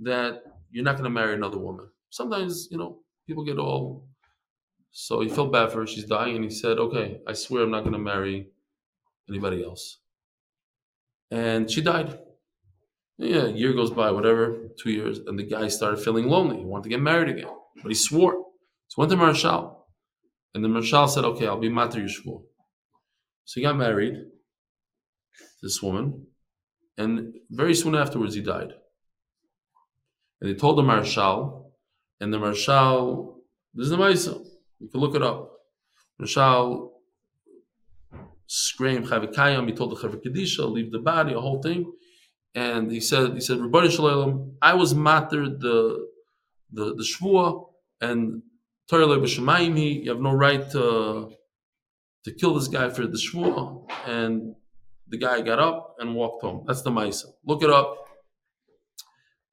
[0.00, 4.08] that you're not to marry another woman." Sometimes you know people get all
[4.90, 5.86] so he felt bad for her.
[5.86, 8.50] She's dying, and he said, "Okay, I swear I'm not going to marry
[9.28, 9.98] anybody else."
[11.30, 12.18] And she died.
[13.18, 16.58] Yeah, a year goes by, whatever, two years, and the guy started feeling lonely.
[16.58, 18.34] He wanted to get married again, but he swore.
[18.88, 19.86] So went to Maharshal,
[20.54, 22.42] and the Maharshal said, "Okay, I'll be matter Yishvur."
[23.44, 24.14] So he got married.
[25.62, 26.26] This woman,
[26.98, 28.72] and very soon afterwards, he died.
[30.40, 31.72] And they told the Maharshal,
[32.20, 33.40] and the Maharshal,
[33.74, 34.46] this is the Maisa.
[34.80, 35.52] You can look it up.
[36.20, 36.90] Rashal
[38.46, 41.92] screamed Chavikayam, he told the Chavik Kedisha, leave the body, a whole thing.
[42.54, 46.06] And he said, he said, Rabbi Shalom, I was matter the
[46.72, 47.66] the the Shvua
[48.00, 48.42] and
[48.88, 51.32] Torah you have no right to
[52.24, 53.86] to kill this guy for the Shvua.
[54.06, 54.54] And
[55.08, 56.64] the guy got up and walked home.
[56.66, 57.26] That's the Maisa.
[57.44, 58.08] Look it up.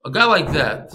[0.05, 0.93] A guy like that,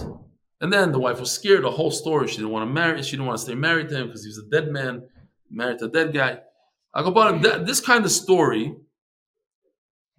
[0.60, 1.64] and then the wife was scared.
[1.64, 2.28] The whole story.
[2.28, 3.02] She didn't want to marry.
[3.02, 5.02] She didn't want to stay married to him because he was a dead man,
[5.50, 6.40] married to a dead guy.
[6.94, 8.74] I go, but this kind of story.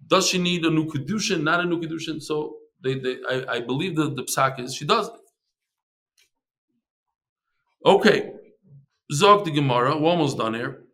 [0.06, 1.42] Does she need a new kedushin?
[1.42, 2.20] Not a new kedushin.
[2.20, 5.10] So they, they I, I believe the the psak is she does.
[7.84, 8.32] Okay,
[9.12, 9.96] zog the Gemara.
[9.96, 10.84] We're almost done here.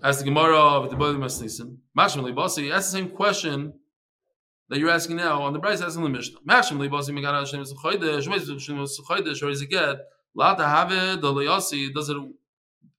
[0.00, 3.72] As the Gemara of the Bali Masnisim, Mashim Libasi, that's the same question
[4.68, 6.38] that you're asking now on the Bryce asking the Mishnah.
[6.48, 9.96] Mashim Libasi Megana Hashem is Chodesh, Hashem is Chodesh, or is it get?
[10.36, 12.16] Lata have it, the Leasi, does it,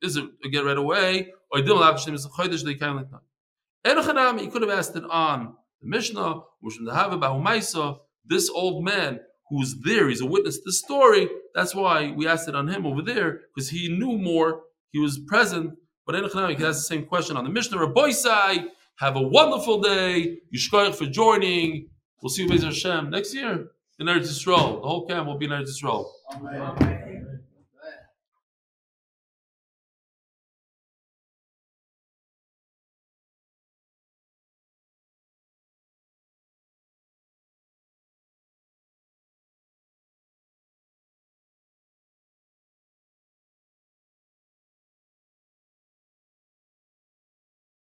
[0.02, 1.32] is it a get right away?
[1.54, 4.42] Or Dim Lav Hashem is Chodesh, they can't let not.
[4.42, 9.22] you could have asked it on the Mishnah, Mushim the Have Bahumaisa, this old man
[9.50, 11.30] who's there, he's a witness to the story.
[11.56, 15.18] That's why we asked it on him over there, because he knew more, he was
[15.18, 15.76] present
[16.10, 17.78] but in Chanami, he has the same question on the Mishnah.
[17.78, 18.66] Rabboisai,
[18.98, 20.40] have a wonderful day.
[20.52, 21.88] Yishkoich for joining.
[22.20, 23.68] We'll see you, Bezer Hashem, next year
[24.00, 24.82] in Eretz Yisrael.
[24.82, 26.10] The whole camp will be in Eretz Yisrael.
[26.34, 26.99] Amen.